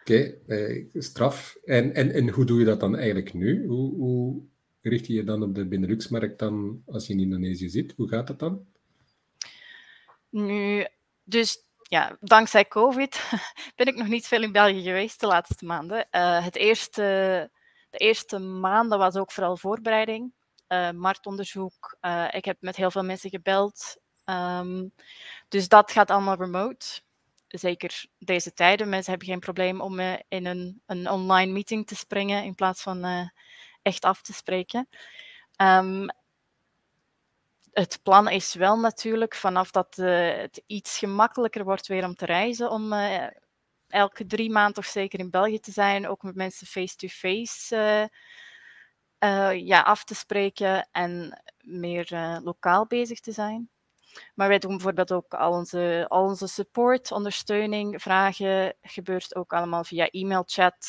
Oké, 0.00 0.34
eh, 0.46 0.84
straf. 0.92 1.56
En, 1.64 1.94
en, 1.94 2.12
en 2.12 2.28
hoe 2.28 2.44
doe 2.44 2.58
je 2.58 2.64
dat 2.64 2.80
dan 2.80 2.96
eigenlijk 2.96 3.34
nu? 3.34 3.66
Hoe, 3.66 3.94
hoe 3.94 4.42
richt 4.82 5.06
je 5.06 5.12
je 5.12 5.24
dan 5.24 5.42
op 5.42 5.54
de 5.54 5.66
Benelux-markt 5.66 6.38
dan 6.38 6.82
als 6.86 7.06
je 7.06 7.12
in 7.12 7.20
Indonesië 7.20 7.68
zit? 7.68 7.92
Hoe 7.96 8.08
gaat 8.08 8.26
dat 8.26 8.38
dan? 8.38 8.66
Nu, 10.28 10.86
dus 11.24 11.64
ja, 11.82 12.16
dankzij 12.20 12.64
COVID 12.64 13.30
ben 13.76 13.86
ik 13.86 13.96
nog 13.96 14.08
niet 14.08 14.26
veel 14.26 14.42
in 14.42 14.52
België 14.52 14.82
geweest 14.82 15.20
de 15.20 15.26
laatste 15.26 15.64
maanden. 15.64 16.06
Uh, 16.10 16.44
het 16.44 16.56
eerste, 16.56 17.02
de 17.90 17.98
eerste 17.98 18.38
maanden 18.38 18.98
was 18.98 19.16
ook 19.16 19.32
vooral 19.32 19.56
voorbereiding, 19.56 20.32
marktonderzoek. 20.94 21.96
Uh, 22.00 22.28
ik 22.30 22.44
heb 22.44 22.56
met 22.60 22.76
heel 22.76 22.90
veel 22.90 23.04
mensen 23.04 23.30
gebeld. 23.30 23.96
Um, 24.24 24.92
dus 25.48 25.68
dat 25.68 25.90
gaat 25.90 26.10
allemaal 26.10 26.36
remote. 26.36 26.86
Zeker 27.48 28.06
deze 28.18 28.52
tijden. 28.52 28.88
Mensen 28.88 29.10
hebben 29.10 29.28
geen 29.28 29.40
probleem 29.40 29.80
om 29.80 30.00
in 30.28 30.46
een, 30.46 30.82
een 30.86 31.10
online 31.10 31.52
meeting 31.52 31.86
te 31.86 31.96
springen 31.96 32.44
in 32.44 32.54
plaats 32.54 32.82
van 32.82 33.30
echt 33.82 34.04
af 34.04 34.22
te 34.22 34.32
spreken. 34.32 34.88
Um, 35.56 36.06
het 37.72 38.00
plan 38.02 38.28
is 38.28 38.54
wel 38.54 38.78
natuurlijk, 38.78 39.34
vanaf 39.34 39.70
dat 39.70 39.96
het 39.96 40.62
iets 40.66 40.98
gemakkelijker 40.98 41.64
wordt 41.64 41.86
weer 41.86 42.04
om 42.04 42.14
te 42.14 42.24
reizen, 42.24 42.70
om 42.70 42.92
elke 43.88 44.26
drie 44.26 44.50
maanden 44.50 44.74
toch 44.74 44.86
zeker 44.86 45.18
in 45.18 45.30
België 45.30 45.60
te 45.60 45.72
zijn, 45.72 46.08
ook 46.08 46.22
met 46.22 46.34
mensen 46.34 46.66
face-to-face 46.66 47.76
-face, 47.76 48.10
ja, 49.64 49.80
af 49.80 50.04
te 50.04 50.14
spreken 50.14 50.88
en 50.92 51.42
meer 51.60 52.38
lokaal 52.42 52.86
bezig 52.86 53.20
te 53.20 53.32
zijn. 53.32 53.70
Maar 54.34 54.48
wij 54.48 54.58
doen 54.58 54.70
bijvoorbeeld 54.70 55.12
ook 55.12 55.34
al 55.34 55.52
onze, 55.52 56.06
al 56.08 56.24
onze 56.24 56.46
support, 56.46 57.12
ondersteuning, 57.12 58.02
vragen, 58.02 58.74
gebeurt 58.82 59.34
ook 59.34 59.52
allemaal 59.52 59.84
via 59.84 60.08
e-mailchat, 60.10 60.86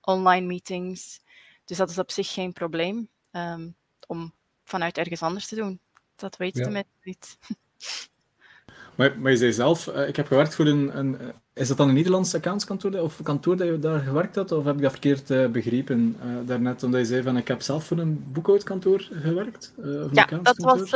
online 0.00 0.46
meetings. 0.46 1.20
Dus 1.64 1.76
dat 1.76 1.90
is 1.90 1.98
op 1.98 2.10
zich 2.10 2.32
geen 2.32 2.52
probleem 2.52 3.08
um, 3.30 3.76
om 4.06 4.34
vanuit 4.64 4.98
ergens 4.98 5.22
anders 5.22 5.48
te 5.48 5.54
doen. 5.54 5.80
Dat 6.16 6.36
weet 6.36 6.56
je 6.56 6.70
ja. 6.70 6.82
niet. 7.02 7.38
Maar, 8.94 9.18
maar 9.18 9.30
je 9.30 9.36
zei 9.36 9.52
zelf, 9.52 9.86
uh, 9.86 10.08
ik 10.08 10.16
heb 10.16 10.26
gewerkt 10.26 10.54
voor 10.54 10.66
een, 10.66 10.98
een, 10.98 11.18
Is 11.54 11.68
dat 11.68 11.76
dan 11.76 11.88
een 11.88 11.94
Nederlands 11.94 12.34
accountskantoor 12.34 13.00
of 13.00 13.22
kantoor 13.22 13.56
dat 13.56 13.66
je 13.66 13.78
daar 13.78 14.00
gewerkt 14.00 14.36
had? 14.36 14.52
Of 14.52 14.64
heb 14.64 14.76
ik 14.76 14.82
dat 14.82 14.90
verkeerd 14.90 15.30
uh, 15.30 15.46
begrepen 15.46 16.16
uh, 16.24 16.30
daarnet? 16.46 16.82
Omdat 16.82 17.00
je 17.00 17.06
zei 17.06 17.22
van 17.22 17.36
ik 17.36 17.48
heb 17.48 17.62
zelf 17.62 17.84
voor 17.84 17.98
een 17.98 18.24
boekhoudkantoor 18.32 19.08
gewerkt? 19.12 19.74
ja, 20.12 20.26
dat 20.42 20.56
was 20.56 20.94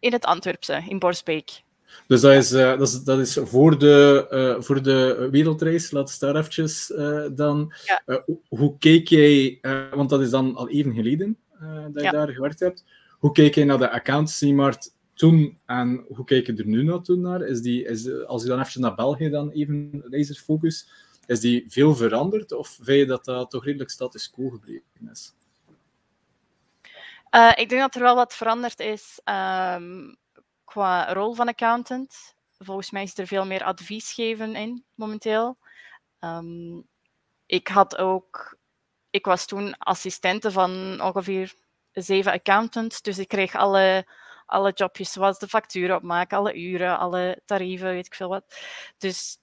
in 0.00 0.12
het 0.12 0.24
Antwerpse, 0.24 0.84
in 0.88 0.98
Borsbeek. 0.98 1.62
Dus 2.06 2.20
dat 2.20 2.32
is, 2.32 2.48
dat 2.48 2.80
is, 2.80 3.02
dat 3.02 3.18
is 3.18 3.38
voor, 3.42 3.78
de, 3.78 4.56
voor 4.60 4.82
de 4.82 5.28
wereldreis, 5.30 5.90
laten 5.90 6.20
we 6.20 6.26
daar 6.26 6.36
eventjes 6.36 6.92
dan. 7.32 7.72
Ja. 7.84 8.24
hoe 8.48 8.78
keek 8.78 9.08
jij, 9.08 9.58
want 9.94 10.10
dat 10.10 10.20
is 10.20 10.30
dan 10.30 10.56
al 10.56 10.68
even 10.68 10.94
geleden 10.94 11.36
dat 11.90 11.94
je 11.94 12.02
ja. 12.02 12.10
daar 12.10 12.28
gewerkt 12.28 12.60
hebt. 12.60 12.84
Hoe 13.18 13.32
keek 13.32 13.54
je 13.54 13.64
naar 13.64 13.78
de 13.78 13.90
accountancy-markt 13.90 14.93
toen 15.14 15.58
en 15.66 16.04
hoe 16.08 16.24
kijk 16.24 16.46
je 16.46 16.54
er 16.54 16.66
nu 16.66 16.82
naartoe 16.82 17.16
naar? 17.16 17.42
Is 17.42 17.60
die, 17.60 17.84
is, 17.84 18.24
als 18.24 18.42
je 18.42 18.48
dan 18.48 18.60
even 18.60 18.80
naar 18.80 18.94
België 18.94 19.28
dan 19.28 19.50
even 19.50 20.02
laser 20.04 20.34
focus, 20.34 20.88
is 21.26 21.40
die 21.40 21.64
veel 21.68 21.94
veranderd 21.94 22.52
of 22.52 22.68
vind 22.68 22.98
je 22.98 23.06
dat 23.06 23.24
dat 23.24 23.50
toch 23.50 23.64
redelijk 23.64 23.90
status 23.90 24.30
quo 24.30 24.48
gebleven 24.48 25.10
is? 25.12 25.32
Uh, 27.30 27.52
ik 27.54 27.68
denk 27.68 27.80
dat 27.80 27.94
er 27.94 28.00
wel 28.00 28.14
wat 28.14 28.34
veranderd 28.34 28.80
is 28.80 29.20
um, 29.24 30.16
qua 30.64 31.12
rol 31.12 31.34
van 31.34 31.48
accountant. 31.48 32.34
Volgens 32.58 32.90
mij 32.90 33.02
is 33.02 33.18
er 33.18 33.26
veel 33.26 33.46
meer 33.46 33.64
advies 33.64 34.12
geven 34.12 34.54
in 34.54 34.84
momenteel. 34.94 35.58
Um, 36.20 36.86
ik 37.46 37.68
had 37.68 37.96
ook, 37.96 38.58
ik 39.10 39.24
was 39.24 39.46
toen 39.46 39.78
assistente 39.78 40.50
van 40.50 41.00
ongeveer 41.02 41.54
zeven 41.92 42.32
accountants, 42.32 43.02
dus 43.02 43.18
ik 43.18 43.28
kreeg 43.28 43.54
alle 43.54 44.06
alle 44.46 44.72
jobjes, 44.72 45.12
zoals 45.12 45.38
de 45.38 45.48
facturen 45.48 45.96
opmaken, 45.96 46.38
alle 46.38 46.54
uren, 46.54 46.98
alle 46.98 47.42
tarieven, 47.44 47.88
weet 47.88 48.06
ik 48.06 48.14
veel 48.14 48.28
wat. 48.28 48.58
Dus 48.98 49.38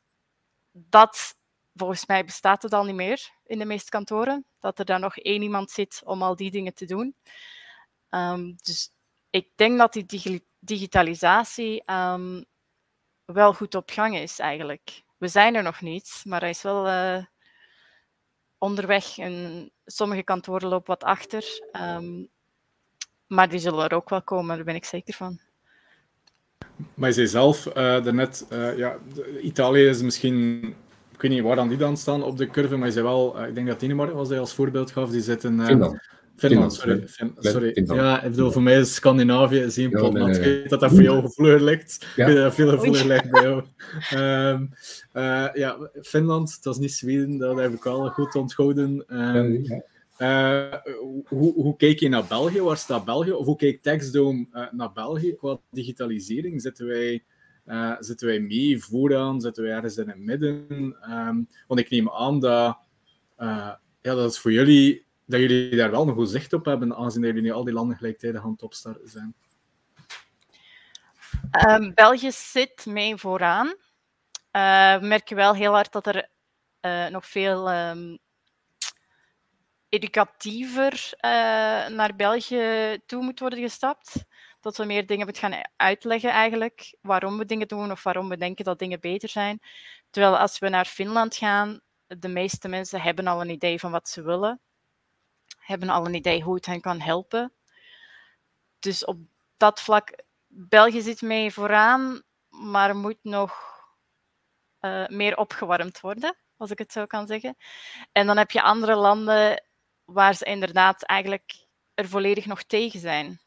dat, 0.72 1.36
volgens 1.74 2.06
mij, 2.06 2.26
bestaat 2.26 2.64
het 2.64 2.74
al 2.74 2.84
niet 2.84 2.96
meer 2.96 3.30
in 3.46 3.60
de 3.60 3.66
meeste 3.66 3.90
kantoren. 3.90 4.46
Dat 4.60 4.80
er 4.80 4.86
daar 4.86 5.00
nog 5.00 5.18
één 5.18 5.42
iemand 5.42 5.72
zit 5.72 6.02
om 6.06 6.24
al 6.24 6.36
die 6.36 6.52
dingen 6.52 6.74
te 6.74 6.86
doen. 6.86 7.16
Um, 8.10 8.56
dus 8.56 8.92
ik 9.30 9.52
denk 9.56 9.78
dat 9.78 9.94
die 9.94 10.46
digitalisatie 10.60 11.84
um, 11.92 12.46
wel 13.26 13.54
goed 13.54 13.76
op 13.76 13.90
gang 13.90 14.18
is, 14.18 14.40
eigenlijk. 14.40 15.04
We 15.18 15.28
zijn 15.28 15.56
er 15.56 15.64
nog 15.64 15.82
niet, 15.82 16.22
maar 16.24 16.40
hij 16.40 16.50
is 16.50 16.62
wel 16.62 16.88
uh, 16.88 17.26
onderweg. 18.58 19.18
En 19.18 19.72
sommige 19.86 20.24
kantoren 20.24 20.70
lopen 20.70 20.88
wat 20.88 21.04
achter. 21.04 21.70
Um, 21.72 22.30
maar 23.32 23.50
die 23.50 23.60
zullen 23.60 23.90
er 23.90 23.96
ook 23.96 24.10
wel 24.10 24.22
komen, 24.22 24.56
daar 24.56 24.66
ben 24.66 24.76
ik 24.76 24.86
zeker 24.86 25.14
van. 25.14 25.40
Maar 26.94 27.10
je 27.10 27.16
zei 27.16 27.28
zelf 27.28 27.66
uh, 27.66 27.74
daarnet, 27.74 28.46
uh, 28.54 28.78
ja, 28.78 28.98
Italië 29.42 29.88
is 29.88 30.02
misschien, 30.02 30.64
ik 31.14 31.22
weet 31.22 31.32
niet 31.32 31.44
waar 31.44 31.56
dan 31.56 31.68
die 31.68 31.78
dan 31.78 31.98
staan 31.98 32.24
op 32.24 32.38
de 32.38 32.48
curve, 32.48 32.78
maar 32.78 32.88
je 32.88 32.94
zei 32.94 33.06
wel, 33.06 33.42
uh, 33.42 33.48
ik 33.48 33.56
denk 33.56 33.68
dat 33.68 33.80
Denemarken 33.80 34.16
was 34.16 34.30
hij 34.30 34.40
als 34.40 34.54
voorbeeld 34.54 34.92
gaf, 34.92 35.10
die 35.10 35.22
zitten... 35.22 35.60
Uh, 35.60 35.66
Finland. 35.66 36.10
Finland, 36.36 36.74
sorry. 36.74 37.08
Fin 37.08 37.36
sorry. 37.38 37.72
Finland. 37.74 38.00
Ja, 38.00 38.22
ik 38.24 38.32
bedoel, 38.32 38.52
voor 38.52 38.62
mij 38.62 38.80
is 38.80 38.96
Scandinavië 38.96 39.68
nee. 39.76 39.88
Ik 39.88 40.44
weet 40.44 40.70
dat 40.70 40.80
dat 40.80 40.90
voor 40.92 41.02
jou 41.02 41.22
gevoeliger 41.22 41.62
ligt. 41.62 42.06
Ja. 42.16 42.26
Ik 42.26 42.34
weet 42.34 42.44
dat 42.44 42.54
veel 42.54 42.70
gevoeliger 42.70 43.08
ligt 43.08 43.30
bij 43.30 43.42
jou. 43.42 43.64
Um, 44.14 44.74
ja, 45.54 45.90
Finland, 46.02 46.64
dat 46.64 46.74
is 46.74 46.80
niet 46.80 46.94
Zweden, 46.94 47.38
dat 47.38 47.58
heb 47.58 47.74
ik 47.74 47.84
wel 47.84 48.10
goed 48.10 48.36
onthouden. 48.36 49.04
Um, 49.08 49.64
ja. 49.64 49.84
Uh, 50.22 50.74
hoe, 51.26 51.54
hoe 51.54 51.76
kijk 51.76 52.00
je 52.00 52.10
naar 52.10 52.26
België? 52.26 52.62
Waar 52.62 52.78
staat 52.78 53.06
België? 53.06 53.32
Of 53.32 53.46
hoe 53.46 53.56
kijkt 53.56 53.84
Textdome 53.84 54.48
uh, 54.54 54.72
naar 54.72 54.92
België 54.92 55.36
qua 55.36 55.58
digitalisering? 55.72 56.62
Zitten 56.62 56.88
wij, 56.88 57.24
uh, 57.66 57.96
zitten 58.00 58.28
wij 58.28 58.40
mee 58.40 58.84
vooraan? 58.84 59.42
Zitten 59.42 59.64
wij 59.64 59.72
ergens 59.72 59.98
in 59.98 60.08
het 60.10 60.18
midden? 60.18 60.68
Um, 61.12 61.48
want 61.68 61.80
ik 61.80 61.90
neem 61.90 62.10
aan 62.10 62.40
dat, 62.40 62.78
ja, 63.38 63.80
dat 64.02 64.32
is 64.32 64.40
voor 64.40 64.52
jullie 64.52 65.06
dat 65.26 65.40
jullie 65.40 65.76
daar 65.76 65.92
wel 65.92 66.08
een 66.08 66.14
goed 66.14 66.30
zicht 66.30 66.54
op 66.54 66.66
hebben, 66.66 66.96
aangezien 66.96 67.22
jullie 67.22 67.54
al 67.54 67.64
die 67.64 67.74
landen 67.74 67.98
gelijktijdig 67.98 68.44
aan 68.44 68.52
het 68.52 68.64
opstarten 68.64 69.10
zijn. 69.10 69.36
Um, 71.68 71.94
België 71.94 72.32
zit 72.32 72.86
mee 72.86 73.16
vooraan. 73.16 73.68
we 74.52 75.00
merken 75.02 75.36
wel 75.36 75.56
heel 75.56 75.74
hard 75.74 75.92
dat 75.92 76.08
er 76.08 76.30
nog 77.12 77.26
veel 77.26 77.72
um, 77.72 78.20
educatiever 79.92 81.10
uh, 81.16 81.32
naar 81.88 82.16
België 82.16 82.98
toe 83.06 83.24
moet 83.24 83.40
worden 83.40 83.60
gestapt. 83.60 84.26
Dat 84.60 84.78
we 84.78 84.86
meer 84.86 85.06
dingen 85.06 85.26
moeten 85.26 85.52
gaan 85.52 85.64
uitleggen 85.76 86.30
eigenlijk, 86.30 86.96
waarom 87.02 87.38
we 87.38 87.46
dingen 87.46 87.68
doen 87.68 87.92
of 87.92 88.04
waarom 88.04 88.30
we 88.30 88.38
denken 88.38 88.66
dat 88.66 88.80
dingen 88.80 89.00
beter 89.00 89.30
zijn. 89.30 89.62
Terwijl 90.10 90.38
als 90.38 90.60
we 90.60 90.70
naar 90.70 90.86
Finland 90.86 91.36
gaan, 91.36 91.82
de 92.08 92.28
meeste 92.28 92.68
mensen 92.68 93.02
hebben 93.02 93.28
al 93.28 93.42
een 93.42 93.50
idee 93.50 93.80
van 93.80 93.92
wat 93.92 94.10
ze 94.10 94.22
willen. 94.22 94.60
Hebben 95.60 95.90
al 95.90 96.06
een 96.06 96.14
idee 96.14 96.42
hoe 96.42 96.56
het 96.56 96.66
hen 96.66 96.82
kan 96.82 97.00
helpen. 97.00 97.54
Dus 98.80 99.06
op 99.06 99.18
dat 99.58 99.82
vlak, 99.82 100.24
België 100.48 101.02
zit 101.02 101.22
mee 101.22 101.52
vooraan, 101.52 102.22
maar 102.50 102.96
moet 102.96 103.20
nog 103.22 103.82
uh, 104.82 105.08
meer 105.08 105.38
opgewarmd 105.38 106.00
worden, 106.00 106.38
als 106.58 106.72
ik 106.72 106.78
het 106.78 106.92
zo 106.92 107.06
kan 107.06 107.28
zeggen. 107.28 107.58
En 108.12 108.28
dan 108.28 108.38
heb 108.38 108.52
je 108.52 108.62
andere 108.62 108.96
landen 108.96 109.64
waar 110.14 110.36
ze 110.36 110.46
inderdaad 110.46 111.04
eigenlijk 111.04 111.66
er 111.94 112.08
volledig 112.08 112.46
nog 112.46 112.64
tegen 112.64 113.00
zijn. 113.00 113.42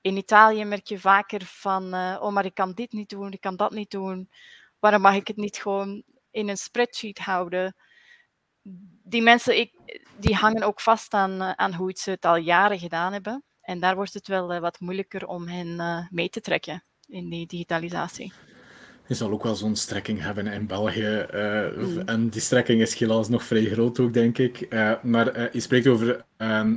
In 0.00 0.16
Italië 0.16 0.64
merk 0.64 0.86
je 0.86 0.98
vaker 0.98 1.44
van, 1.44 1.94
uh, 1.94 2.18
oh 2.20 2.32
maar 2.32 2.44
ik 2.44 2.54
kan 2.54 2.72
dit 2.72 2.92
niet 2.92 3.08
doen, 3.08 3.32
ik 3.32 3.40
kan 3.40 3.56
dat 3.56 3.70
niet 3.70 3.90
doen. 3.90 4.30
Waarom 4.78 5.00
mag 5.00 5.14
ik 5.14 5.26
het 5.26 5.36
niet 5.36 5.56
gewoon 5.56 6.02
in 6.30 6.48
een 6.48 6.56
spreadsheet 6.56 7.18
houden? 7.18 7.76
Die 9.02 9.22
mensen 9.22 9.58
ik, 9.58 9.72
die 10.16 10.34
hangen 10.34 10.62
ook 10.62 10.80
vast 10.80 11.14
aan, 11.14 11.58
aan 11.58 11.74
hoe 11.74 11.92
ze 11.94 12.10
het 12.10 12.24
al 12.24 12.36
jaren 12.36 12.78
gedaan 12.78 13.12
hebben. 13.12 13.44
En 13.60 13.80
daar 13.80 13.94
wordt 13.94 14.14
het 14.14 14.28
wel 14.28 14.54
uh, 14.54 14.60
wat 14.60 14.80
moeilijker 14.80 15.26
om 15.26 15.48
hen 15.48 16.08
mee 16.10 16.28
te 16.28 16.40
trekken 16.40 16.84
in 17.06 17.28
die 17.28 17.46
digitalisatie. 17.46 18.32
Je 19.06 19.14
zal 19.14 19.30
ook 19.30 19.42
wel 19.42 19.54
zo'n 19.54 19.76
strekking 19.76 20.20
hebben 20.22 20.46
in 20.46 20.66
België. 20.66 21.26
Uh, 21.34 22.08
En 22.08 22.28
die 22.28 22.40
strekking 22.40 22.80
is 22.80 22.98
helaas 22.98 23.28
nog 23.28 23.44
vrij 23.44 23.64
groot 23.64 24.00
ook, 24.00 24.12
denk 24.12 24.38
ik. 24.38 24.66
Uh, 24.70 25.02
maar 25.02 25.38
uh, 25.38 25.52
je 25.52 25.60
spreekt 25.60 25.86
over 25.86 26.24
ehm, 26.36 26.76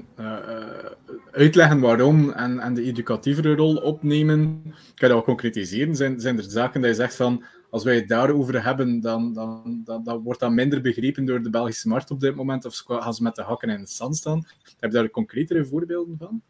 uitleggen 1.32 1.80
waarom 1.80 2.32
en, 2.32 2.60
en 2.60 2.74
de 2.74 2.84
educatievere 2.84 3.56
rol 3.56 3.76
opnemen. 3.76 4.62
Kan 4.64 4.74
je 4.74 5.08
dat 5.08 5.10
wel 5.10 5.24
concretiseren? 5.24 5.96
Zijn, 5.96 6.20
zijn 6.20 6.38
er 6.38 6.44
zaken 6.44 6.82
dat 6.82 6.90
je 6.90 6.96
zegt 6.96 7.16
van, 7.16 7.44
als 7.70 7.84
wij 7.84 7.96
het 7.96 8.08
daarover 8.08 8.64
hebben, 8.64 9.02
dan, 9.02 9.34
dan, 9.34 9.82
dan, 9.84 10.04
dan 10.04 10.22
wordt 10.24 10.40
dat 10.40 10.52
minder 10.52 10.82
begrepen 10.82 11.26
door 11.26 11.44
de 11.44 11.50
Belgische 11.50 11.88
markt 11.88 12.12
op 12.12 12.20
dit 12.20 12.36
moment? 12.36 12.66
Of 12.66 12.84
gaan 12.86 13.14
ze 13.14 13.24
met 13.24 13.36
de 13.36 13.42
hakken 13.42 13.70
in 13.70 13.80
het 13.80 13.90
zand 13.90 14.16
staan? 14.18 14.46
Heb 14.80 14.92
je 14.92 14.98
daar 14.98 15.10
concretere 15.10 15.66
voorbeelden 15.66 16.18
van? 16.18 16.42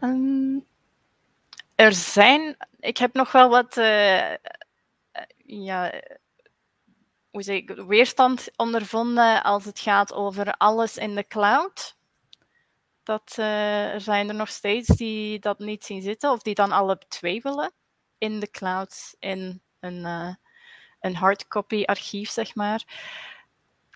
Um, 0.00 0.64
er 1.74 1.92
zijn, 1.92 2.56
ik 2.78 2.98
heb 2.98 3.14
nog 3.14 3.32
wel 3.32 3.48
wat 3.48 3.76
uh, 3.76 4.34
ja, 5.36 6.02
hoe 7.30 7.42
zeg 7.42 7.56
ik, 7.56 7.70
weerstand 7.70 8.50
ondervonden 8.56 9.42
als 9.42 9.64
het 9.64 9.80
gaat 9.80 10.12
over 10.12 10.52
alles 10.56 10.96
in 10.96 11.14
de 11.14 11.26
cloud. 11.26 11.96
Dat 13.02 13.36
uh, 13.38 13.92
er 13.92 14.00
zijn 14.00 14.28
er 14.28 14.34
nog 14.34 14.48
steeds 14.48 14.88
die 14.88 15.38
dat 15.38 15.58
niet 15.58 15.84
zien 15.84 16.02
zitten, 16.02 16.30
of 16.30 16.42
die 16.42 16.54
dan 16.54 16.72
alle 16.72 16.98
twee 17.08 17.40
willen 17.42 17.72
in 18.18 18.40
de 18.40 18.50
cloud, 18.50 19.14
in 19.18 19.62
een, 19.80 19.98
uh, 19.98 20.34
een 21.00 21.16
hardcopy 21.16 21.82
archief, 21.84 22.30
zeg 22.30 22.54
maar. 22.54 22.84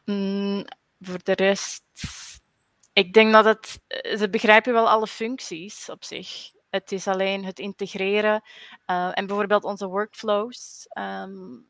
Mm, 0.05 0.65
voor 1.01 1.19
de 1.23 1.33
rest, 1.33 1.83
ik 2.93 3.13
denk 3.13 3.33
dat 3.33 3.45
het, 3.45 3.81
ze 4.19 4.29
begrijpen 4.31 4.73
wel 4.73 4.89
alle 4.89 5.07
functies 5.07 5.91
op 5.91 6.05
zich. 6.05 6.51
Het 6.71 6.93
is 6.93 7.07
alleen 7.07 7.45
het 7.45 7.59
integreren 7.59 8.43
uh, 8.87 9.11
en 9.15 9.27
bijvoorbeeld 9.27 9.65
onze 9.65 9.87
workflows. 9.87 10.87
Um, 10.99 11.67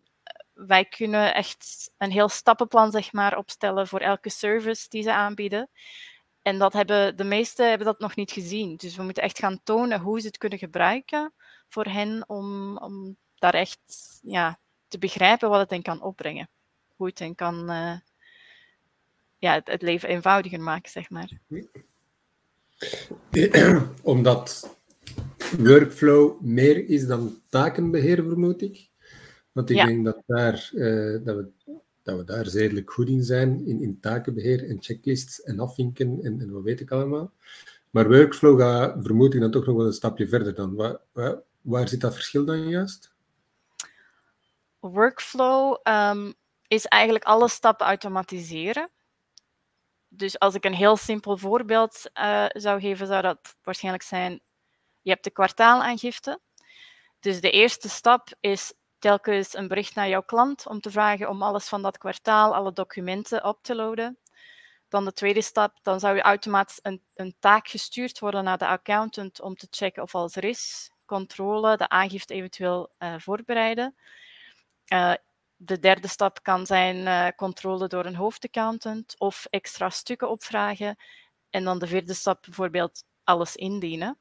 wij 0.52 0.84
kunnen 0.84 1.34
echt 1.34 1.90
een 1.98 2.10
heel 2.10 2.28
stappenplan 2.28 2.90
zeg 2.90 3.12
maar, 3.12 3.36
opstellen 3.36 3.88
voor 3.88 4.00
elke 4.00 4.30
service 4.30 4.88
die 4.88 5.02
ze 5.02 5.12
aanbieden. 5.12 5.68
En 6.42 6.58
dat 6.58 6.72
hebben, 6.72 7.16
de 7.16 7.24
meesten 7.24 7.68
hebben 7.68 7.86
dat 7.86 7.98
nog 7.98 8.16
niet 8.16 8.30
gezien. 8.30 8.76
Dus 8.76 8.96
we 8.96 9.02
moeten 9.02 9.22
echt 9.22 9.38
gaan 9.38 9.60
tonen 9.64 10.00
hoe 10.00 10.20
ze 10.20 10.26
het 10.26 10.38
kunnen 10.38 10.58
gebruiken 10.58 11.32
voor 11.68 11.84
hen 11.84 12.24
om, 12.26 12.76
om 12.76 13.16
daar 13.34 13.54
echt 13.54 13.80
ja, 14.22 14.58
te 14.88 14.98
begrijpen 14.98 15.48
wat 15.48 15.60
het 15.60 15.70
hen 15.70 15.82
kan 15.82 16.02
opbrengen. 16.02 16.48
Hoe 16.96 17.06
het 17.06 17.18
hen 17.18 17.34
kan 17.34 17.70
uh, 17.70 17.96
ja, 19.38 19.52
het, 19.52 19.66
het, 19.66 19.82
leven 19.82 20.08
eenvoudiger 20.08 20.60
maken, 20.60 20.90
zeg 20.90 21.10
maar. 21.10 21.30
Omdat 24.02 24.77
workflow 25.50 26.40
meer 26.40 26.88
is 26.88 27.06
dan 27.06 27.40
takenbeheer, 27.48 28.16
vermoed 28.16 28.62
ik. 28.62 28.88
Want 29.52 29.70
ik 29.70 29.76
denk 29.86 30.04
dat, 30.04 30.22
daar, 30.26 30.70
uh, 30.74 31.24
dat, 31.24 31.36
we, 31.36 31.48
dat 32.02 32.16
we 32.18 32.24
daar 32.24 32.46
zedelijk 32.46 32.92
goed 32.92 33.08
in 33.08 33.22
zijn, 33.22 33.66
in, 33.66 33.82
in 33.82 34.00
takenbeheer 34.00 34.68
en 34.68 34.76
checklists 34.80 35.42
en 35.42 35.60
afvinken 35.60 36.18
en, 36.22 36.40
en 36.40 36.50
wat 36.52 36.62
weet 36.62 36.80
ik 36.80 36.90
allemaal. 36.90 37.32
Maar 37.90 38.08
workflow 38.08 38.60
gaat, 38.60 38.96
vermoed 39.00 39.34
ik, 39.34 39.40
dan 39.40 39.50
toch 39.50 39.66
nog 39.66 39.76
wel 39.76 39.86
een 39.86 39.92
stapje 39.92 40.28
verder 40.28 40.54
dan. 40.54 40.74
Waar, 40.74 40.98
waar, 41.12 41.38
waar 41.60 41.88
zit 41.88 42.00
dat 42.00 42.14
verschil 42.14 42.44
dan 42.44 42.68
juist? 42.68 43.12
Workflow 44.80 45.76
um, 45.82 46.34
is 46.68 46.86
eigenlijk 46.86 47.24
alle 47.24 47.48
stappen 47.48 47.86
automatiseren. 47.86 48.90
Dus 50.08 50.38
als 50.38 50.54
ik 50.54 50.64
een 50.64 50.74
heel 50.74 50.96
simpel 50.96 51.36
voorbeeld 51.36 52.10
uh, 52.20 52.46
zou 52.48 52.80
geven, 52.80 53.06
zou 53.06 53.22
dat 53.22 53.56
waarschijnlijk 53.62 54.04
zijn: 54.04 54.40
je 55.02 55.10
hebt 55.10 55.24
de 55.24 55.30
kwartaalaangifte. 55.30 56.40
Dus 57.20 57.40
de 57.40 57.50
eerste 57.50 57.88
stap 57.88 58.28
is 58.40 58.72
telkens 58.98 59.54
een 59.54 59.68
bericht 59.68 59.94
naar 59.94 60.08
jouw 60.08 60.22
klant 60.22 60.66
om 60.66 60.80
te 60.80 60.90
vragen 60.90 61.28
om 61.28 61.42
alles 61.42 61.68
van 61.68 61.82
dat 61.82 61.98
kwartaal, 61.98 62.54
alle 62.54 62.72
documenten 62.72 63.44
op 63.44 63.62
te 63.62 63.74
loaden. 63.74 64.18
Dan 64.88 65.04
de 65.04 65.12
tweede 65.12 65.42
stap, 65.42 65.78
dan 65.82 66.00
zou 66.00 66.16
je 66.16 66.22
automatisch 66.22 66.78
een, 66.82 67.02
een 67.14 67.36
taak 67.38 67.68
gestuurd 67.68 68.18
worden 68.18 68.44
naar 68.44 68.58
de 68.58 68.66
accountant 68.66 69.40
om 69.40 69.54
te 69.54 69.66
checken 69.70 70.02
of 70.02 70.14
alles 70.14 70.36
er 70.36 70.44
is. 70.44 70.90
Controle, 71.04 71.76
de 71.76 71.88
aangifte 71.88 72.34
eventueel 72.34 72.92
uh, 72.98 73.14
voorbereiden. 73.18 73.96
Uh, 74.92 75.14
de 75.56 75.78
derde 75.78 76.08
stap 76.08 76.42
kan 76.42 76.66
zijn 76.66 76.96
uh, 76.96 77.26
controle 77.36 77.86
door 77.86 78.04
een 78.04 78.14
hoofdaccountant 78.14 79.14
of 79.18 79.46
extra 79.50 79.90
stukken 79.90 80.30
opvragen. 80.30 80.96
En 81.50 81.64
dan 81.64 81.78
de 81.78 81.86
vierde 81.86 82.14
stap 82.14 82.42
bijvoorbeeld 82.42 83.04
alles 83.24 83.56
indienen 83.56 84.18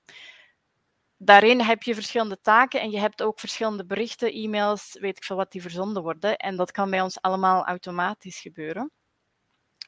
daarin 1.17 1.61
heb 1.61 1.83
je 1.83 1.93
verschillende 1.93 2.41
taken 2.41 2.81
en 2.81 2.91
je 2.91 2.99
hebt 2.99 3.23
ook 3.23 3.39
verschillende 3.39 3.85
berichten, 3.85 4.33
e-mails, 4.33 4.97
weet 4.99 5.17
ik 5.17 5.23
veel 5.23 5.35
wat 5.35 5.51
die 5.51 5.61
verzonden 5.61 6.03
worden. 6.03 6.37
En 6.37 6.55
dat 6.55 6.71
kan 6.71 6.89
bij 6.89 7.01
ons 7.01 7.21
allemaal 7.21 7.65
automatisch 7.65 8.39
gebeuren. 8.39 8.91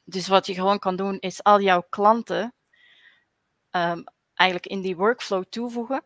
Dus 0.03 0.27
wat 0.27 0.45
je 0.45 0.53
gewoon 0.53 0.79
kan 0.79 0.95
doen, 0.95 1.19
is 1.19 1.43
al 1.43 1.61
jouw 1.61 1.85
klanten 1.89 2.53
um, 3.71 4.03
eigenlijk 4.33 4.69
in 4.69 4.81
die 4.81 4.95
workflow 4.95 5.43
toevoegen. 5.43 6.03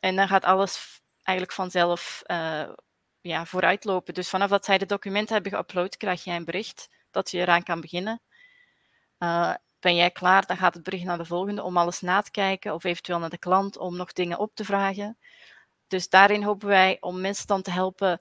En 0.00 0.16
dan 0.16 0.28
gaat 0.28 0.44
alles 0.44 1.00
eigenlijk 1.22 1.56
vanzelf 1.56 2.22
uh, 2.26 2.72
ja, 3.20 3.46
vooruitlopen. 3.46 4.14
Dus 4.14 4.28
vanaf 4.28 4.50
dat 4.50 4.64
zij 4.64 4.78
de 4.78 4.86
documenten 4.86 5.34
hebben 5.34 5.52
geüpload, 5.52 5.96
krijg 5.96 6.24
jij 6.24 6.36
een 6.36 6.44
bericht 6.44 6.88
dat 7.10 7.30
je 7.30 7.38
eraan 7.38 7.62
kan 7.62 7.80
beginnen. 7.80 8.20
Uh, 9.18 9.54
ben 9.82 9.94
jij 9.94 10.10
klaar, 10.10 10.46
dan 10.46 10.56
gaat 10.56 10.74
het 10.74 10.82
bericht 10.82 11.04
naar 11.04 11.18
de 11.18 11.24
volgende 11.24 11.62
om 11.62 11.76
alles 11.76 12.00
na 12.00 12.20
te 12.20 12.30
kijken 12.30 12.74
of 12.74 12.84
eventueel 12.84 13.18
naar 13.18 13.30
de 13.30 13.38
klant 13.38 13.76
om 13.76 13.96
nog 13.96 14.12
dingen 14.12 14.38
op 14.38 14.54
te 14.54 14.64
vragen. 14.64 15.18
Dus 15.86 16.08
daarin 16.08 16.42
hopen 16.42 16.68
wij 16.68 16.96
om 17.00 17.20
mensen 17.20 17.46
dan 17.46 17.62
te 17.62 17.70
helpen 17.70 18.20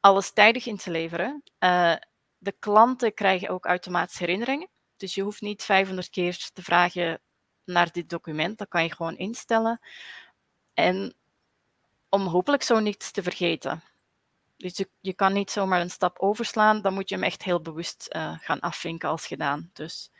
alles 0.00 0.32
tijdig 0.32 0.66
in 0.66 0.76
te 0.76 0.90
leveren. 0.90 1.42
Uh, 1.58 1.94
de 2.38 2.54
klanten 2.58 3.14
krijgen 3.14 3.48
ook 3.48 3.66
automatisch 3.66 4.18
herinneringen. 4.18 4.68
Dus 4.96 5.14
je 5.14 5.22
hoeft 5.22 5.40
niet 5.40 5.62
500 5.62 6.10
keer 6.10 6.50
te 6.52 6.62
vragen 6.62 7.20
naar 7.64 7.92
dit 7.92 8.08
document. 8.08 8.58
Dat 8.58 8.68
kan 8.68 8.82
je 8.82 8.94
gewoon 8.94 9.16
instellen. 9.16 9.80
En 10.74 11.14
om 12.08 12.26
hopelijk 12.26 12.62
zo 12.62 12.78
niets 12.78 13.10
te 13.10 13.22
vergeten. 13.22 13.82
Dus 14.56 14.84
je, 15.00 15.12
kan 15.12 15.32
niet 15.32 15.50
zomaar 15.50 15.80
een 15.80 15.90
stap 15.90 16.18
overslaan. 16.18 16.82
Dan 16.82 16.94
moet 16.94 17.08
je 17.08 17.14
hem 17.14 17.24
echt 17.24 17.42
heel 17.42 17.60
bewust 17.60 18.08
uh, 18.16 18.38
gaan 18.40 18.60
afvinken 18.60 19.08
als 19.08 19.26
gedaan. 19.26 19.70
Dus 19.72 20.10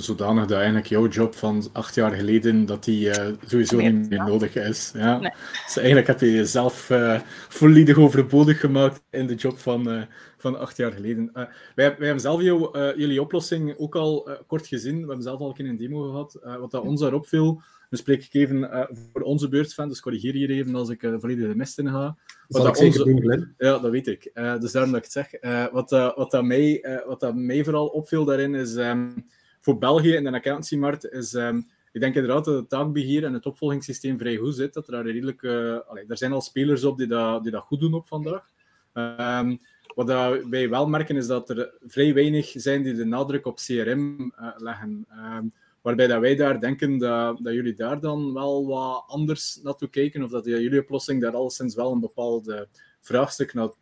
zodanig 0.00 0.46
dat 0.46 0.56
eigenlijk 0.56 0.86
jouw 0.86 1.08
job 1.08 1.34
van 1.34 1.64
acht 1.72 1.94
jaar 1.94 2.12
geleden, 2.12 2.66
dat 2.66 2.84
die 2.84 3.08
uh, 3.08 3.26
sowieso 3.46 3.80
niet 3.80 4.08
meer 4.08 4.24
nodig 4.24 4.54
is. 4.54 4.92
Ja. 4.94 5.18
Dus 5.64 5.76
eigenlijk 5.76 6.06
heb 6.06 6.20
je 6.20 6.32
jezelf 6.32 6.90
uh, 6.90 7.20
volledig 7.48 7.98
overbodig 7.98 8.60
gemaakt 8.60 9.02
in 9.10 9.26
de 9.26 9.34
job 9.34 9.58
van, 9.58 9.88
uh, 9.88 10.02
van 10.36 10.58
acht 10.58 10.76
jaar 10.76 10.92
geleden. 10.92 11.30
wij, 11.32 11.48
wij 11.74 11.94
hebben 11.98 12.20
zelf 12.20 12.42
jou, 12.42 12.78
jullie 12.98 13.20
oplossing 13.20 13.74
ook 13.78 13.96
al 13.96 14.28
kort 14.46 14.66
gezien. 14.66 14.94
We 14.94 15.06
hebben 15.06 15.22
zelf 15.22 15.40
al 15.40 15.54
een 15.56 15.76
demo 15.76 16.02
gehad. 16.02 16.38
wat 16.60 16.70
dat 16.70 16.82
ons 16.82 17.00
daarop 17.00 17.26
viel, 17.26 17.62
dan 17.90 17.98
spreek 17.98 18.24
ik 18.24 18.34
even 18.34 18.88
voor 19.12 19.22
onze 19.22 19.48
beurtfan, 19.48 19.88
dus 19.88 20.00
corrigeer 20.00 20.32
hier 20.32 20.50
even 20.50 20.74
als 20.74 20.88
ik 20.88 21.00
volledig 21.00 21.48
de 21.48 21.56
mist 21.56 21.78
in 21.78 21.88
ga. 21.88 22.16
Wat 22.48 22.62
dat 22.62 22.78
onze... 22.78 23.04
doen, 23.04 23.54
Ja, 23.58 23.78
dat 23.78 23.90
weet 23.90 24.06
ik. 24.06 24.30
dus 24.34 24.72
daarom 24.72 24.92
dat 24.92 25.04
ik 25.04 25.12
het 25.12 25.40
zeg. 25.40 25.70
wat, 25.72 25.90
wat, 25.90 26.30
dat 26.30 26.44
mij, 26.44 26.84
wat 27.06 27.20
dat 27.20 27.34
mij 27.34 27.64
vooral 27.64 27.86
opviel 27.86 28.24
daarin 28.24 28.54
is... 28.54 28.74
Um, 28.74 29.26
voor 29.64 29.78
België 29.78 30.14
in 30.14 30.24
de 30.24 30.32
accountancymarkt 30.32 31.12
is, 31.12 31.32
um, 31.32 31.68
ik 31.92 32.00
denk 32.00 32.14
inderdaad 32.14 32.44
dat 32.44 32.54
het 32.54 32.68
taakbeheer 32.68 33.24
en 33.24 33.32
het 33.32 33.46
opvolgingssysteem 33.46 34.18
vrij 34.18 34.36
goed 34.36 34.54
zit. 34.54 34.74
Dat 34.74 34.88
er, 34.88 35.02
redelijk, 35.02 35.42
uh, 35.42 35.78
allee, 35.86 36.04
er 36.08 36.16
zijn 36.16 36.32
al 36.32 36.40
spelers 36.40 36.84
op 36.84 36.98
die 36.98 37.06
dat, 37.06 37.42
die 37.42 37.52
dat 37.52 37.62
goed 37.62 37.80
doen 37.80 37.94
op 37.94 38.08
vandaag. 38.08 38.50
Um, 38.94 39.60
wat 39.94 40.06
wij 40.50 40.68
wel 40.68 40.88
merken 40.88 41.16
is 41.16 41.26
dat 41.26 41.50
er 41.50 41.74
vrij 41.86 42.14
weinig 42.14 42.52
zijn 42.54 42.82
die 42.82 42.94
de 42.94 43.04
nadruk 43.04 43.46
op 43.46 43.56
CRM 43.56 44.32
eh, 44.36 44.48
leggen. 44.56 45.06
Um, 45.10 45.52
waarbij 45.82 46.06
dat 46.06 46.20
wij 46.20 46.36
daar 46.36 46.60
denken 46.60 46.98
dat, 46.98 47.38
dat 47.42 47.54
jullie 47.54 47.74
daar 47.74 48.00
dan 48.00 48.32
wel 48.32 48.66
wat 48.66 49.04
anders 49.06 49.60
naartoe 49.62 49.88
kijken, 49.88 50.22
of 50.22 50.30
dat 50.30 50.44
jullie 50.44 50.80
oplossing 50.80 51.20
daar 51.20 51.34
alleszins 51.34 51.74
wel 51.74 51.92
een 51.92 52.00
bepaald 52.00 52.66
vraagstuk 53.00 53.54
na, 53.54 53.72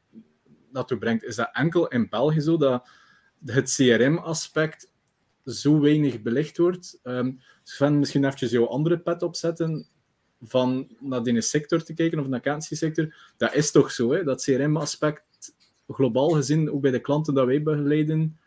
naartoe 0.71 0.99
brengt. 0.99 1.25
Is 1.25 1.37
dat 1.37 1.51
enkel 1.53 1.89
in 1.89 2.09
België 2.09 2.41
zo 2.41 2.57
dat 2.57 2.89
het 3.45 3.75
CRM-aspect 3.75 4.92
zo 5.45 5.81
weinig 5.81 6.23
belicht 6.23 6.59
wordt. 6.59 6.99
Um, 7.03 7.41
Sven, 7.63 7.99
misschien 7.99 8.25
even 8.25 8.49
jouw 8.49 8.67
andere 8.67 8.99
pet 8.99 9.23
opzetten 9.23 9.87
van 10.43 10.89
naar 11.01 11.23
die 11.23 11.41
sector 11.41 11.83
te 11.83 11.95
kijken, 11.95 12.19
of 12.19 12.25
naar 12.25 12.41
de 12.41 12.49
accountancy-sector. 12.49 13.15
Dat 13.37 13.55
is 13.55 13.71
toch 13.71 13.91
zo, 13.91 14.13
hè? 14.13 14.25
dat 14.25 14.43
CRM-aspect, 14.43 15.55
globaal 15.89 16.29
gezien, 16.29 16.71
ook 16.71 16.81
bij 16.81 16.91
de 16.91 17.01
klanten 17.01 17.35
dat 17.35 17.47
wij 17.47 17.63
begeleiden, 17.63 18.39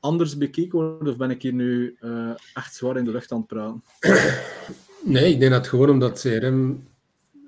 anders 0.00 0.36
bekeken 0.36 0.78
wordt? 0.78 1.08
Of 1.08 1.16
ben 1.16 1.30
ik 1.30 1.42
hier 1.42 1.52
nu 1.52 1.96
uh, 2.00 2.30
echt 2.54 2.74
zwaar 2.74 2.96
in 2.96 3.04
de 3.04 3.10
lucht 3.10 3.32
aan 3.32 3.38
het 3.38 3.46
praten? 3.46 3.82
Nee, 5.04 5.32
ik 5.32 5.40
denk 5.40 5.52
dat 5.52 5.68
gewoon 5.68 5.90
omdat 5.90 6.20
CRM, 6.20 6.88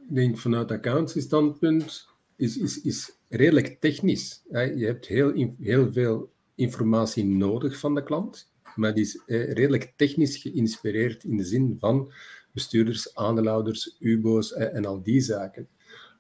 denk 0.08 0.38
vanuit 0.38 0.70
accountancy-standpunt, 0.70 2.08
is, 2.36 2.56
is, 2.56 2.80
is 2.80 3.12
redelijk 3.28 3.80
technisch. 3.80 4.42
Je 4.50 4.84
hebt 4.84 5.06
heel, 5.06 5.54
heel 5.58 5.92
veel 5.92 6.32
informatie 6.61 7.25
nodig 7.25 7.79
van 7.79 7.94
de 7.94 8.03
klant, 8.03 8.53
maar 8.75 8.94
die 8.94 9.05
is 9.05 9.23
eh, 9.27 9.53
redelijk 9.53 9.92
technisch 9.96 10.37
geïnspireerd 10.37 11.25
in 11.25 11.37
de 11.37 11.44
zin 11.44 11.77
van 11.79 12.12
bestuurders, 12.53 13.14
aandeelhouders, 13.14 13.96
UBO's 13.99 14.53
eh, 14.53 14.75
en 14.75 14.85
al 14.85 15.03
die 15.03 15.20
zaken. 15.20 15.68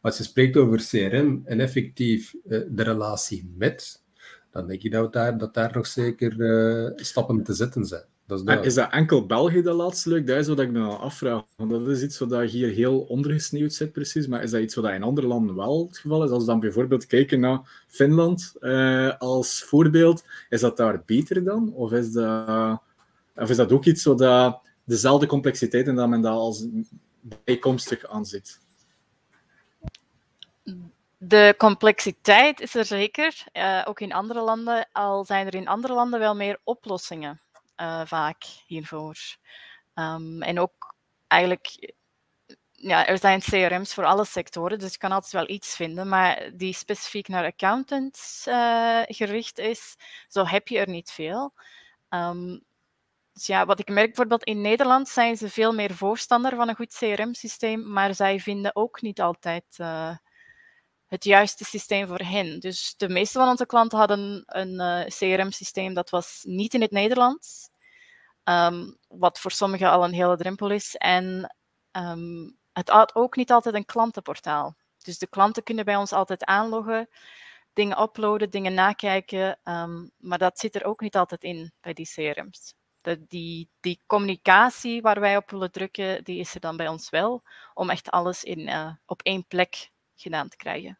Als 0.00 0.16
je 0.16 0.22
spreekt 0.22 0.56
over 0.56 0.78
CRM 0.78 1.42
en 1.44 1.60
effectief 1.60 2.34
eh, 2.34 2.60
de 2.70 2.82
relatie 2.82 3.52
met, 3.56 4.02
dan 4.50 4.66
denk 4.66 4.82
ik 4.82 4.92
dat 4.92 5.12
daar, 5.12 5.38
dat 5.38 5.54
daar 5.54 5.72
nog 5.74 5.86
zeker 5.86 6.32
stappen 6.96 7.42
te 7.42 7.52
zetten 7.52 7.84
zijn. 7.84 8.09
Dat 8.30 8.48
is, 8.48 8.66
is, 8.66 8.74
dat 8.74 8.90
enkel 8.90 9.26
België 9.26 9.62
dat 9.62 9.76
laatste 9.76 10.08
leuk? 10.08 10.26
Dat 10.26 10.36
is 10.36 10.48
wat 10.48 10.60
ik 10.60 10.70
me 10.70 10.80
al 10.80 10.98
afvraag. 10.98 11.42
Want 11.56 11.70
dat 11.70 11.88
is 11.88 12.02
iets 12.02 12.18
wat 12.18 12.40
hier 12.42 12.68
heel 12.68 12.98
ondergesneeuwd 13.00 13.72
zit, 13.72 13.92
precies. 13.92 14.26
Maar 14.26 14.42
is 14.42 14.50
dat 14.50 14.60
iets 14.60 14.74
wat 14.74 14.90
in 14.90 15.02
andere 15.02 15.26
landen 15.26 15.56
wel 15.56 15.86
het 15.86 15.98
geval 15.98 16.24
is? 16.24 16.30
Als 16.30 16.42
we 16.42 16.50
dan 16.50 16.60
bijvoorbeeld 16.60 17.06
kijken 17.06 17.40
naar 17.40 17.84
Finland 17.88 18.54
uh, 18.60 19.18
als 19.18 19.62
voorbeeld, 19.62 20.24
is 20.48 20.60
dat 20.60 20.76
daar 20.76 21.02
beter 21.06 21.44
dan? 21.44 21.72
Of 21.74 21.92
is 21.92 22.12
dat, 22.12 22.80
of 23.34 23.50
is 23.50 23.56
dat 23.56 23.72
ook 23.72 23.84
iets 23.84 24.04
wat 24.04 24.60
dezelfde 24.84 25.26
complexiteit 25.26 25.86
en 25.86 25.94
dat 25.94 26.08
men 26.08 26.20
dat 26.20 26.32
als 26.32 26.66
bijkomstig 27.44 28.06
aanziet? 28.06 28.58
De 31.18 31.54
complexiteit 31.58 32.60
is 32.60 32.74
er 32.74 32.84
zeker, 32.84 33.44
uh, 33.52 33.82
ook 33.84 34.00
in 34.00 34.12
andere 34.12 34.40
landen, 34.42 34.88
al 34.92 35.24
zijn 35.24 35.46
er 35.46 35.54
in 35.54 35.68
andere 35.68 35.94
landen 35.94 36.18
wel 36.20 36.34
meer 36.34 36.58
oplossingen 36.64 37.40
uh, 37.80 38.02
vaak 38.04 38.42
hiervoor. 38.66 39.16
Um, 39.94 40.42
en 40.42 40.60
ook 40.60 40.94
eigenlijk, 41.26 41.94
ja, 42.72 43.06
er 43.06 43.18
zijn 43.18 43.40
CRM's 43.40 43.94
voor 43.94 44.04
alle 44.04 44.24
sectoren, 44.24 44.78
dus 44.78 44.92
je 44.92 44.98
kan 44.98 45.12
altijd 45.12 45.32
wel 45.32 45.48
iets 45.48 45.76
vinden, 45.76 46.08
maar 46.08 46.50
die 46.54 46.74
specifiek 46.74 47.28
naar 47.28 47.44
accountants 47.44 48.46
uh, 48.48 49.00
gericht 49.06 49.58
is, 49.58 49.96
zo 50.28 50.46
heb 50.46 50.68
je 50.68 50.78
er 50.78 50.88
niet 50.88 51.10
veel. 51.10 51.52
Um, 52.08 52.64
dus 53.32 53.46
ja, 53.46 53.66
wat 53.66 53.78
ik 53.78 53.88
merk 53.88 54.06
bijvoorbeeld 54.06 54.44
in 54.44 54.60
Nederland 54.60 55.08
zijn 55.08 55.36
ze 55.36 55.48
veel 55.48 55.72
meer 55.72 55.94
voorstander 55.94 56.56
van 56.56 56.68
een 56.68 56.76
goed 56.76 56.96
CRM-systeem, 56.98 57.92
maar 57.92 58.14
zij 58.14 58.40
vinden 58.40 58.76
ook 58.76 59.02
niet 59.02 59.20
altijd 59.20 59.64
uh, 59.78 60.16
het 61.06 61.24
juiste 61.24 61.64
systeem 61.64 62.06
voor 62.06 62.20
hen. 62.20 62.60
Dus 62.60 62.94
de 62.96 63.08
meeste 63.08 63.38
van 63.38 63.48
onze 63.48 63.66
klanten 63.66 63.98
hadden 63.98 64.42
een 64.46 65.06
CRM-systeem 65.08 65.94
dat 65.94 66.10
was 66.10 66.40
niet 66.42 66.74
in 66.74 66.80
het 66.80 66.90
Nederlands. 66.90 67.69
Um, 68.44 68.96
wat 69.08 69.40
voor 69.40 69.50
sommigen 69.50 69.90
al 69.90 70.04
een 70.04 70.12
hele 70.12 70.36
drempel 70.36 70.70
is. 70.70 70.96
En 70.96 71.54
um, 71.92 72.58
het 72.72 72.88
had 72.88 73.14
ook 73.14 73.36
niet 73.36 73.50
altijd 73.50 73.74
een 73.74 73.84
klantenportaal. 73.84 74.76
Dus 75.04 75.18
de 75.18 75.26
klanten 75.26 75.62
kunnen 75.62 75.84
bij 75.84 75.96
ons 75.96 76.12
altijd 76.12 76.44
aanloggen, 76.44 77.08
dingen 77.72 78.02
uploaden, 78.02 78.50
dingen 78.50 78.74
nakijken. 78.74 79.58
Um, 79.64 80.10
maar 80.16 80.38
dat 80.38 80.58
zit 80.58 80.74
er 80.74 80.84
ook 80.84 81.00
niet 81.00 81.16
altijd 81.16 81.42
in 81.42 81.72
bij 81.80 81.92
die 81.92 82.10
CRM's. 82.14 82.74
Die, 83.28 83.70
die 83.80 84.00
communicatie 84.06 85.02
waar 85.02 85.20
wij 85.20 85.36
op 85.36 85.50
willen 85.50 85.70
drukken, 85.70 86.24
die 86.24 86.38
is 86.38 86.54
er 86.54 86.60
dan 86.60 86.76
bij 86.76 86.88
ons 86.88 87.10
wel. 87.10 87.42
Om 87.74 87.90
echt 87.90 88.10
alles 88.10 88.44
in, 88.44 88.68
uh, 88.68 88.92
op 89.06 89.22
één 89.22 89.46
plek 89.46 89.90
gedaan 90.14 90.48
te 90.48 90.56
krijgen. 90.56 90.98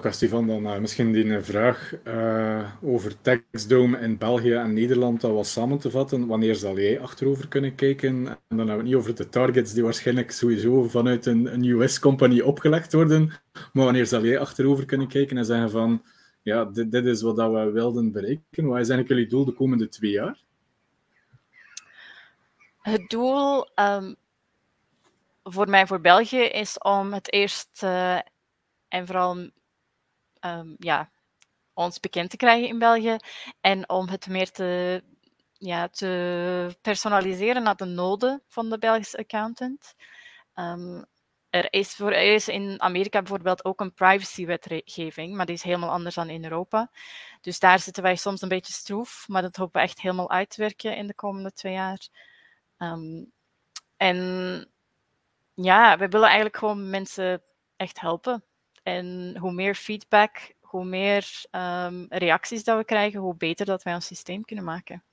Kwestie 0.00 0.28
van 0.28 0.46
dan 0.46 0.66
uh, 0.66 0.78
misschien 0.78 1.12
die 1.12 1.40
vraag 1.40 1.92
uh, 2.04 2.70
over 2.82 3.20
Taxdome 3.20 3.98
in 3.98 4.18
België 4.18 4.52
en 4.52 4.72
Nederland 4.72 5.20
dat 5.20 5.32
was 5.32 5.52
samen 5.52 5.78
te 5.78 5.90
vatten. 5.90 6.26
Wanneer 6.26 6.54
zal 6.54 6.78
jij 6.78 7.00
achterover 7.00 7.48
kunnen 7.48 7.74
kijken? 7.74 8.26
En 8.26 8.38
dan 8.48 8.58
hebben 8.58 8.66
we 8.66 8.72
het 8.72 8.82
niet 8.82 8.94
over 8.94 9.14
de 9.14 9.28
targets 9.28 9.72
die 9.72 9.82
waarschijnlijk 9.82 10.30
sowieso 10.30 10.82
vanuit 10.82 11.26
een, 11.26 11.52
een 11.52 11.64
US-compagnie 11.64 12.46
opgelegd 12.46 12.92
worden. 12.92 13.26
Maar 13.72 13.84
wanneer 13.84 14.06
zal 14.06 14.24
jij 14.24 14.38
achterover 14.38 14.84
kunnen 14.84 15.08
kijken 15.08 15.36
en 15.36 15.44
zeggen 15.44 15.70
van 15.70 16.02
ja, 16.42 16.64
dit, 16.64 16.92
dit 16.92 17.04
is 17.04 17.22
wat 17.22 17.36
dat 17.36 17.52
we 17.52 17.70
wilden 17.70 18.12
bereiken. 18.12 18.66
Wat 18.66 18.80
is 18.80 18.88
eigenlijk 18.88 19.08
jullie 19.08 19.26
doel 19.26 19.44
de 19.44 19.52
komende 19.52 19.88
twee 19.88 20.10
jaar? 20.10 20.38
Het 22.80 23.10
doel 23.10 23.66
um, 23.74 24.16
voor 25.42 25.68
mij 25.68 25.86
voor 25.86 26.00
België 26.00 26.42
is 26.42 26.78
om 26.78 27.12
het 27.12 27.32
eerst 27.32 27.82
uh, 27.84 28.18
en 28.88 29.06
vooral 29.06 29.50
um, 30.44 30.74
ja, 30.78 31.10
ons 31.74 32.00
bekend 32.00 32.30
te 32.30 32.36
krijgen 32.36 32.68
in 32.68 32.78
België 32.78 33.16
en 33.60 33.88
om 33.88 34.08
het 34.08 34.26
meer 34.28 34.50
te, 34.50 35.02
ja, 35.52 35.88
te 35.88 36.76
personaliseren 36.80 37.62
naar 37.62 37.76
de 37.76 37.84
noden 37.84 38.42
van 38.46 38.70
de 38.70 38.78
Belgische 38.78 39.18
accountant. 39.18 39.94
Um, 40.54 41.04
er 41.50 41.72
is, 41.72 41.94
voor, 41.94 42.12
er 42.12 42.34
is 42.34 42.48
in 42.48 42.82
Amerika 42.82 43.18
bijvoorbeeld 43.18 43.64
ook 43.64 43.80
een 43.80 43.94
privacywetgeving, 43.94 45.34
maar 45.34 45.46
die 45.46 45.54
is 45.54 45.62
helemaal 45.62 45.90
anders 45.90 46.14
dan 46.14 46.28
in 46.28 46.44
Europa. 46.44 46.90
Dus 47.40 47.58
daar 47.58 47.78
zitten 47.78 48.02
wij 48.02 48.16
soms 48.16 48.42
een 48.42 48.48
beetje 48.48 48.72
stroef, 48.72 49.24
maar 49.28 49.42
dat 49.42 49.56
hopen 49.56 49.80
we 49.80 49.86
echt 49.86 50.00
helemaal 50.00 50.30
uit 50.30 50.50
te 50.50 50.60
werken 50.60 50.96
in 50.96 51.06
de 51.06 51.14
komende 51.14 51.52
twee 51.52 51.72
jaar. 51.72 52.08
Um, 52.78 53.32
en 53.96 54.68
ja, 55.54 55.98
we 55.98 56.08
willen 56.08 56.26
eigenlijk 56.26 56.56
gewoon 56.56 56.90
mensen 56.90 57.42
echt 57.76 58.00
helpen. 58.00 58.44
En 58.82 59.36
hoe 59.38 59.52
meer 59.52 59.74
feedback, 59.74 60.52
hoe 60.60 60.84
meer 60.84 61.44
um, 61.50 62.06
reacties 62.08 62.64
dat 62.64 62.78
we 62.78 62.84
krijgen, 62.84 63.20
hoe 63.20 63.36
beter 63.36 63.66
dat 63.66 63.82
wij 63.82 63.94
ons 63.94 64.06
systeem 64.06 64.44
kunnen 64.44 64.64
maken. 64.64 65.04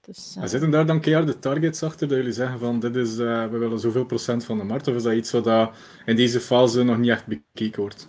Dus, 0.00 0.36
uh... 0.38 0.44
Zitten 0.44 0.70
daar 0.70 0.86
dan 0.86 1.00
keihard 1.00 1.26
de 1.26 1.38
targets 1.38 1.82
achter 1.82 2.08
dat 2.08 2.16
jullie 2.16 2.32
zeggen 2.32 2.58
van 2.58 2.80
dit 2.80 2.96
is, 2.96 3.18
uh, 3.18 3.46
we 3.46 3.58
willen 3.58 3.78
zoveel 3.78 4.04
procent 4.04 4.44
van 4.44 4.58
de 4.58 4.64
markt? 4.64 4.88
Of 4.88 4.94
is 4.94 5.02
dat 5.02 5.12
iets 5.12 5.30
wat 5.30 5.70
in 6.04 6.16
deze 6.16 6.40
fase 6.40 6.82
nog 6.82 6.96
niet 6.96 7.10
echt 7.10 7.26
bekeken 7.26 7.80
wordt? 7.80 8.08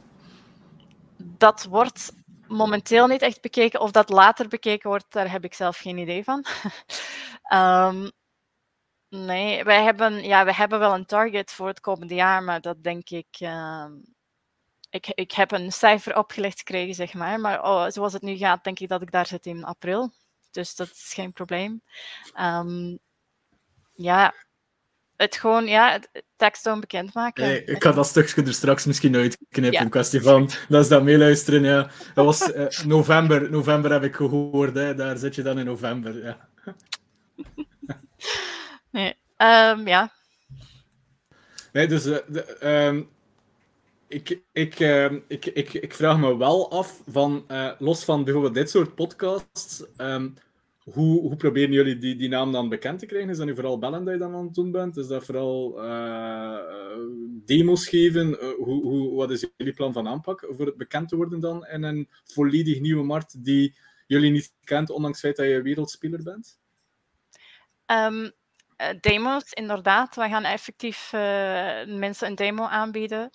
Dat 1.18 1.64
wordt 1.64 2.14
momenteel 2.48 3.08
niet 3.08 3.22
echt 3.22 3.42
bekeken. 3.42 3.80
Of 3.80 3.92
dat 3.92 4.10
later 4.10 4.48
bekeken 4.48 4.90
wordt, 4.90 5.06
daar 5.10 5.32
heb 5.32 5.44
ik 5.44 5.54
zelf 5.54 5.78
geen 5.78 5.98
idee 5.98 6.24
van. 6.24 6.46
um, 7.54 8.12
nee, 9.28 9.64
wij 9.64 9.84
hebben, 9.84 10.24
ja, 10.24 10.44
wij 10.44 10.54
hebben 10.54 10.80
wel 10.80 10.94
een 10.94 11.06
target 11.06 11.52
voor 11.52 11.68
het 11.68 11.80
komende 11.80 12.16
jaar, 12.16 12.44
maar 12.44 12.62
dat 12.62 12.84
denk 12.84 13.10
ik... 13.10 13.40
Ik, 14.94 15.08
ik 15.08 15.32
heb 15.32 15.52
een 15.52 15.72
cijfer 15.72 16.18
opgelegd 16.18 16.58
gekregen, 16.58 16.94
zeg 16.94 17.14
maar. 17.14 17.40
Maar 17.40 17.64
oh, 17.64 17.86
zoals 17.88 18.14
het 18.14 18.22
nu 18.22 18.38
gaat, 18.38 18.64
denk 18.64 18.80
ik 18.80 18.90
dat 18.90 19.02
ik 19.02 19.12
daar 19.12 19.28
zit 19.28 19.46
in 19.46 19.64
april. 19.64 20.12
Dus 20.52 20.76
dat 20.76 20.88
is 20.88 21.12
geen 21.14 21.34
probleem. 21.34 21.82
Um, 22.40 23.00
ja, 23.94 24.34
het 25.16 25.36
gewoon, 25.36 25.68
ja, 25.68 25.92
het 25.92 26.24
tekst 26.36 26.80
bekendmaken. 26.80 27.44
Hey, 27.44 27.64
ik 27.64 27.84
ga 27.84 27.92
dat 27.92 28.08
stukje 28.08 28.44
er 28.44 28.54
straks 28.54 28.86
misschien 28.86 29.16
uitknippen. 29.16 29.72
Ja. 29.72 29.82
In 29.82 29.90
kwestie 29.90 30.22
van, 30.22 30.50
dat 30.70 30.84
is 30.84 30.88
dat 30.88 31.04
meeluisteren. 31.04 31.64
Ja. 31.64 31.90
Dat 32.14 32.26
was 32.26 32.50
uh, 32.50 32.68
november. 32.86 33.52
November 33.52 33.92
heb 33.92 34.04
ik 34.04 34.16
gehoord. 34.16 34.76
Hè. 34.76 34.96
Daar 34.96 35.18
zit 35.18 35.36
je 35.36 35.42
dan 35.42 35.60
in 35.60 35.66
november. 35.66 36.24
Ja. 36.24 36.48
nee, 38.92 39.16
um, 39.38 39.88
ja. 39.88 40.12
Nee, 41.72 41.88
dus 41.88 42.06
uh, 42.06 42.18
de, 42.28 42.68
um, 42.68 43.12
ik, 44.14 44.42
ik, 44.52 44.80
uh, 44.80 45.12
ik, 45.28 45.46
ik, 45.46 45.74
ik 45.74 45.94
vraag 45.94 46.20
me 46.20 46.38
wel 46.38 46.72
af, 46.72 47.02
van, 47.08 47.46
uh, 47.48 47.72
los 47.78 48.04
van 48.04 48.24
bijvoorbeeld 48.24 48.54
dit 48.54 48.70
soort 48.70 48.96
podcasts, 48.96 49.86
um, 49.98 50.34
hoe, 50.84 51.22
hoe 51.22 51.36
proberen 51.36 51.72
jullie 51.72 51.98
die, 51.98 52.16
die 52.16 52.30
naam 52.30 52.52
dan 52.52 52.70
bekend 52.70 53.00
te 53.00 53.06
krijgen? 53.06 53.30
Is 53.30 53.38
dat 53.38 53.46
nu 53.46 53.56
vooral 53.56 53.80
bellen 53.80 54.04
dat 54.04 54.14
je 54.14 54.20
dan 54.20 54.36
aan 54.36 54.46
het 54.46 54.54
doen 54.54 54.72
bent? 54.72 54.98
Is 54.98 55.08
dat 55.08 55.26
vooral 55.26 55.86
uh, 55.86 56.58
demos 57.46 57.88
geven? 57.88 58.38
hoe, 58.58 58.84
hoe, 58.84 59.16
wat 59.16 59.32
is 59.32 59.48
jullie 59.58 59.74
plan 59.74 59.94
van 59.94 60.08
aanpak 60.08 60.46
voor 60.50 60.66
het 60.66 60.78
bekend 60.78 61.10
te 61.10 61.16
worden 61.16 61.40
dan 61.40 61.66
in 61.66 61.84
een 61.84 62.10
volledig 62.24 62.80
nieuwe 62.80 63.04
markt 63.04 63.44
die 63.44 63.76
jullie 64.08 64.32
niet 64.32 64.54
kent, 64.64 64.90
ondanks 64.90 65.22
het 65.22 65.26
feit 65.26 65.48
dat 65.48 65.58
je 65.58 65.62
wereldspeler 65.62 66.24
bent? 66.24 66.60
Um, 67.86 68.32
demos, 69.00 69.54
inderdaad. 69.54 70.16
We 70.16 70.28
gaan 70.30 70.44
effectief 70.44 71.12
mensen 71.86 72.28
een 72.28 72.36
demo 72.36 72.64
aanbieden. 72.64 73.32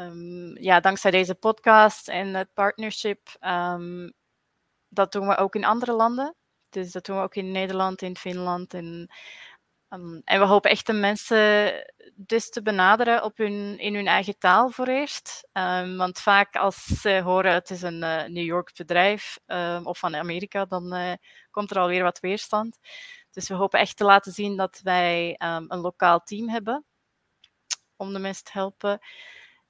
Um, 0.00 0.58
ja, 0.58 0.80
dankzij 0.80 1.10
deze 1.10 1.34
podcast 1.34 2.08
en 2.08 2.34
het 2.34 2.52
partnership, 2.54 3.36
um, 3.40 4.12
dat 4.88 5.12
doen 5.12 5.28
we 5.28 5.36
ook 5.36 5.54
in 5.54 5.64
andere 5.64 5.92
landen. 5.92 6.34
Dus 6.68 6.92
dat 6.92 7.04
doen 7.04 7.16
we 7.16 7.22
ook 7.22 7.34
in 7.34 7.52
Nederland, 7.52 8.02
in 8.02 8.16
Finland. 8.16 8.74
En, 8.74 9.10
um, 9.88 10.20
en 10.24 10.40
we 10.40 10.46
hopen 10.46 10.70
echt 10.70 10.86
de 10.86 10.92
mensen 10.92 11.72
dus 12.14 12.50
te 12.50 12.62
benaderen 12.62 13.24
op 13.24 13.36
hun, 13.36 13.78
in 13.78 13.94
hun 13.94 14.06
eigen 14.06 14.38
taal 14.38 14.70
voor 14.70 14.86
eerst. 14.86 15.48
want 15.96 16.18
vaak 16.18 16.56
als 16.56 16.84
ze 16.84 17.20
horen 17.20 17.52
het 17.52 17.70
is 17.70 17.82
een 17.82 18.02
uh, 18.02 18.24
New 18.24 18.44
York 18.44 18.70
bedrijf 18.76 19.38
of 19.82 19.98
van 19.98 20.16
Amerika, 20.16 20.64
dan 20.64 20.94
uh, 20.94 21.12
komt 21.50 21.70
er 21.70 21.78
alweer 21.78 22.02
wat 22.02 22.20
weerstand. 22.20 22.78
Dus 23.30 23.48
we 23.48 23.54
hopen 23.54 23.80
echt 23.80 23.96
te 23.96 24.04
laten 24.04 24.32
zien 24.32 24.56
dat 24.56 24.80
wij 24.82 25.34
een 25.38 25.80
lokaal 25.80 26.20
team 26.20 26.48
hebben 26.48 26.84
om 27.96 28.12
de 28.12 28.18
mensen 28.18 28.44
te 28.44 28.50
helpen. 28.52 29.00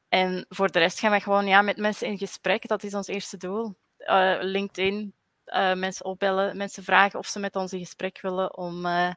En 0.08 0.46
voor 0.48 0.70
de 0.70 0.78
rest 0.78 0.98
gaan 0.98 1.10
we 1.10 1.20
gewoon 1.20 1.46
ja, 1.46 1.62
met 1.62 1.76
mensen 1.76 2.06
in 2.06 2.18
gesprek. 2.18 2.68
Dat 2.68 2.82
is 2.82 2.94
ons 2.94 3.06
eerste 3.06 3.36
doel. 3.36 3.76
Uh, 3.98 4.36
LinkedIn, 4.40 5.14
uh, 5.46 5.74
mensen 5.74 6.04
opbellen, 6.04 6.56
mensen 6.56 6.84
vragen 6.84 7.18
of 7.18 7.26
ze 7.26 7.38
met 7.38 7.56
ons 7.56 7.72
in 7.72 7.78
gesprek 7.78 8.20
willen 8.20 8.56
om 8.56 8.86
uh, 8.86 9.12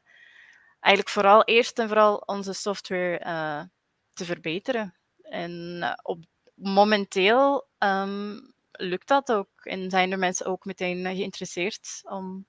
eigenlijk 0.80 1.08
vooral 1.08 1.44
eerst 1.44 1.78
en 1.78 1.88
vooral 1.88 2.16
onze 2.16 2.52
software 2.52 3.70
te 4.12 4.24
verbeteren. 4.24 4.94
En 5.22 5.82
op, 6.02 6.24
momenteel 6.54 7.66
um, 7.78 8.54
lukt 8.72 9.08
dat 9.08 9.32
ook 9.32 9.48
en 9.62 9.90
zijn 9.90 10.12
er 10.12 10.18
mensen 10.18 10.46
ook 10.46 10.64
meteen 10.64 11.04
geïnteresseerd 11.04 12.00
om 12.02 12.46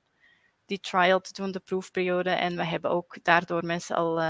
die 0.65 0.79
trial 0.79 1.21
te 1.21 1.34
doen, 1.34 1.51
de 1.51 1.60
proefperiode. 1.60 2.29
En 2.29 2.56
we 2.56 2.65
hebben 2.65 2.91
ook 2.91 3.23
daardoor 3.23 3.65
mensen 3.65 3.95
al 3.95 4.21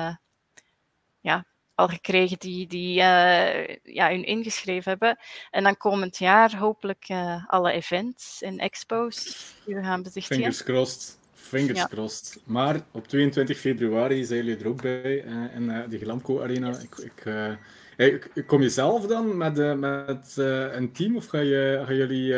ja, 1.20 1.46
al 1.76 1.88
gekregen 1.88 2.40
die, 2.40 2.68
die 2.68 2.98
uh, 2.98 3.68
ja, 3.84 4.10
hun 4.10 4.24
ingeschreven 4.24 4.90
hebben. 4.90 5.18
En 5.52 5.64
dan 5.64 5.78
komend 5.78 6.18
jaar 6.18 6.58
hopelijk 6.58 7.10
uh, 7.10 7.46
alle 7.48 7.72
events 7.72 8.42
en 8.42 8.58
expos 8.58 9.46
die 9.66 9.76
we 9.76 9.84
gaan 9.84 10.04
bezichtigen. 10.04 10.36
Fingers 10.36 10.64
crossed. 10.64 11.18
Fingers 11.34 11.80
ja. 11.80 11.88
crossed. 11.88 12.42
Maar 12.46 12.82
op 12.92 13.08
22 13.08 13.60
februari 13.60 14.24
zijn 14.26 14.46
jullie 14.46 14.62
er 14.62 14.68
ook 14.68 14.82
bij 14.82 15.24
uh, 15.26 15.56
in 15.56 15.90
de 15.90 16.00
Glamco 16.00 16.42
Arena. 16.42 16.68
Yes. 16.68 16.84
Ik, 16.84 16.98
ik, 16.98 17.24
hey, 17.98 18.22
kom 18.46 18.62
je 18.62 18.70
zelf 18.70 19.06
dan 19.06 19.38
met, 19.38 19.80
met 19.80 20.34
een 20.72 20.92
team 20.92 21.16
of 21.16 21.26
ga 21.26 21.40
je, 21.40 21.82
gaan 21.86 21.96
jullie 21.96 22.34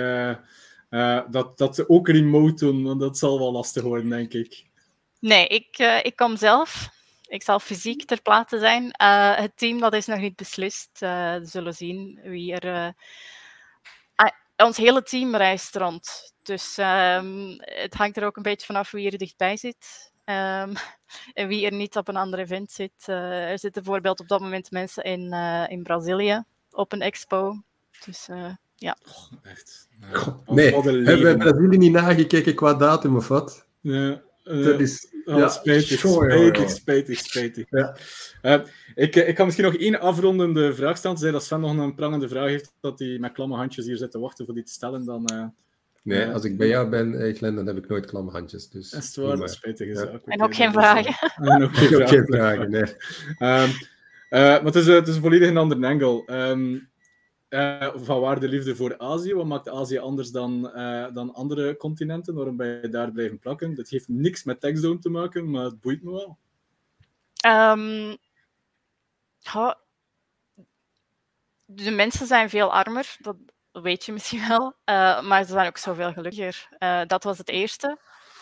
dat, 1.31 1.57
dat 1.57 1.89
ook 1.89 2.07
remote 2.07 2.65
doen? 2.65 2.83
Want 2.83 2.99
dat 2.99 3.17
zal 3.17 3.39
wel 3.39 3.51
lastig 3.51 3.83
worden, 3.83 4.09
denk 4.09 4.33
ik. 4.33 4.65
Nee, 5.19 5.47
ik, 5.47 6.01
ik 6.03 6.15
kom 6.15 6.37
zelf. 6.37 6.94
Ik 7.27 7.43
zal 7.43 7.59
fysiek 7.59 8.05
ter 8.05 8.21
plaatse 8.21 8.59
zijn. 8.59 8.83
Uh, 8.83 9.35
het 9.35 9.57
team 9.57 9.79
dat 9.79 9.93
is 9.93 10.05
nog 10.05 10.19
niet 10.19 10.35
beslist. 10.35 10.89
Uh, 10.99 11.33
we 11.33 11.45
zullen 11.45 11.73
zien 11.73 12.19
wie 12.23 12.53
er. 12.53 12.65
Uh... 12.65 12.89
Ah, 14.15 14.31
ons 14.67 14.77
hele 14.77 15.03
team 15.03 15.35
reist 15.35 15.75
rond. 15.75 16.33
Dus 16.43 16.77
um, 16.77 17.55
het 17.59 17.93
hangt 17.93 18.17
er 18.17 18.25
ook 18.25 18.37
een 18.37 18.43
beetje 18.43 18.65
vanaf 18.65 18.91
wie 18.91 19.11
er 19.11 19.17
dichtbij 19.17 19.57
zit. 19.57 20.11
Um, 20.25 20.73
en 21.33 21.47
wie 21.47 21.65
er 21.65 21.73
niet 21.73 21.95
op 21.95 22.07
een 22.07 22.15
ander 22.15 22.39
event 22.39 22.71
zit. 22.71 23.07
er 23.07 23.59
zitten 23.59 23.83
bijvoorbeeld 23.83 24.19
op 24.19 24.27
dat 24.27 24.39
moment 24.39 24.71
mensen 24.71 25.03
in, 25.03 25.33
in 25.69 25.83
Brazilië 25.83 26.43
op 26.71 26.93
een 26.93 27.01
expo. 27.01 27.61
Dus 28.05 28.27
ja. 28.75 28.97
Oh, 29.07 29.51
echt. 29.51 29.87
nee, 30.45 30.73
hebben 30.73 31.21
we 31.21 31.37
Brazilië 31.37 31.77
niet 31.77 31.91
nagekeken 31.91 32.55
qua 32.55 32.73
datum 32.73 33.15
of 33.15 33.27
wat? 33.27 33.67
Ja. 33.81 34.21
Dat 34.45 34.79
is 34.79 35.07
oh, 35.25 35.37
ja, 35.37 35.47
spijtig, 35.47 35.99
spijtig, 35.99 36.69
spijtig, 36.69 37.19
spijtig. 37.19 37.65
Ja. 37.69 37.95
Uh, 38.41 38.59
ik, 38.95 39.15
ik 39.15 39.35
kan 39.35 39.45
misschien 39.45 39.65
nog 39.65 39.75
één 39.75 39.99
afrondende 39.99 40.73
vraag 40.73 40.97
stellen. 40.97 41.17
Zij 41.17 41.31
dat 41.31 41.43
Sven 41.43 41.59
nog 41.59 41.77
een 41.77 41.95
prangende 41.95 42.27
vraag 42.27 42.47
heeft, 42.47 42.73
dat 42.79 42.99
hij 42.99 43.17
met 43.19 43.31
klamme 43.31 43.55
handjes 43.55 43.85
hier 43.85 43.97
zit 43.97 44.11
te 44.11 44.19
wachten 44.19 44.45
voor 44.45 44.53
die 44.53 44.63
te 44.63 44.71
stellen, 44.71 45.05
dan... 45.05 45.29
Uh, 45.33 45.45
nee, 46.03 46.25
als 46.25 46.43
ik 46.43 46.57
bij 46.57 46.67
jou 46.67 46.89
ben, 46.89 47.35
Glenn, 47.35 47.55
dan 47.55 47.67
heb 47.67 47.77
ik 47.77 47.87
nooit 47.87 48.05
klamme 48.05 48.31
handjes. 48.31 48.69
Dus, 48.69 48.93
is 48.93 49.15
het 49.15 49.15
waar? 49.15 49.49
Spijtig 49.49 49.87
is 49.87 49.99
ja. 49.99 50.19
En 50.25 50.43
ook 50.43 50.55
geen 50.55 50.71
vragen. 50.71 51.31
En 51.35 51.63
ook 51.63 51.75
geen 51.75 52.25
vragen, 52.25 52.69
nee. 52.69 52.81
um, 53.39 53.73
maar 54.29 54.63
het 54.63 54.75
is, 54.75 54.87
het 54.87 55.07
is 55.07 55.17
volledig 55.17 55.49
een 55.49 55.57
ander 55.57 55.85
angle. 55.85 56.23
Um, 56.25 56.89
uh, 57.49 57.91
van 57.95 58.19
waar 58.19 58.39
de 58.39 58.47
liefde 58.47 58.75
voor 58.75 58.97
Azië? 58.97 59.33
Wat 59.33 59.45
maakt 59.45 59.69
Azië 59.69 59.97
anders 59.97 60.31
dan, 60.31 60.71
uh, 60.75 61.13
dan 61.13 61.33
andere 61.33 61.77
continenten? 61.77 62.35
Waarom 62.35 62.57
ben 62.57 62.81
je 62.81 62.89
daar 62.89 63.11
blijven 63.11 63.39
plakken? 63.39 63.75
Dat 63.75 63.89
heeft 63.89 64.07
niks 64.07 64.43
met 64.43 64.59
TechZone 64.59 64.99
te 64.99 65.09
maken, 65.09 65.49
maar 65.49 65.63
het 65.63 65.81
boeit 65.81 66.03
me 66.03 66.11
wel. 66.11 66.37
Um, 67.73 68.17
de 71.65 71.91
mensen 71.91 72.27
zijn 72.27 72.49
veel 72.49 72.73
armer, 72.73 73.15
dat 73.19 73.35
weet 73.71 74.05
je 74.05 74.11
misschien 74.11 74.47
wel. 74.47 74.65
Uh, 74.85 75.21
maar 75.21 75.43
ze 75.43 75.51
zijn 75.51 75.67
ook 75.67 75.77
zoveel 75.77 76.13
gelukkiger. 76.13 76.67
dat 77.07 77.23
was 77.23 77.37
het 77.37 77.49
eerste. 77.49 77.99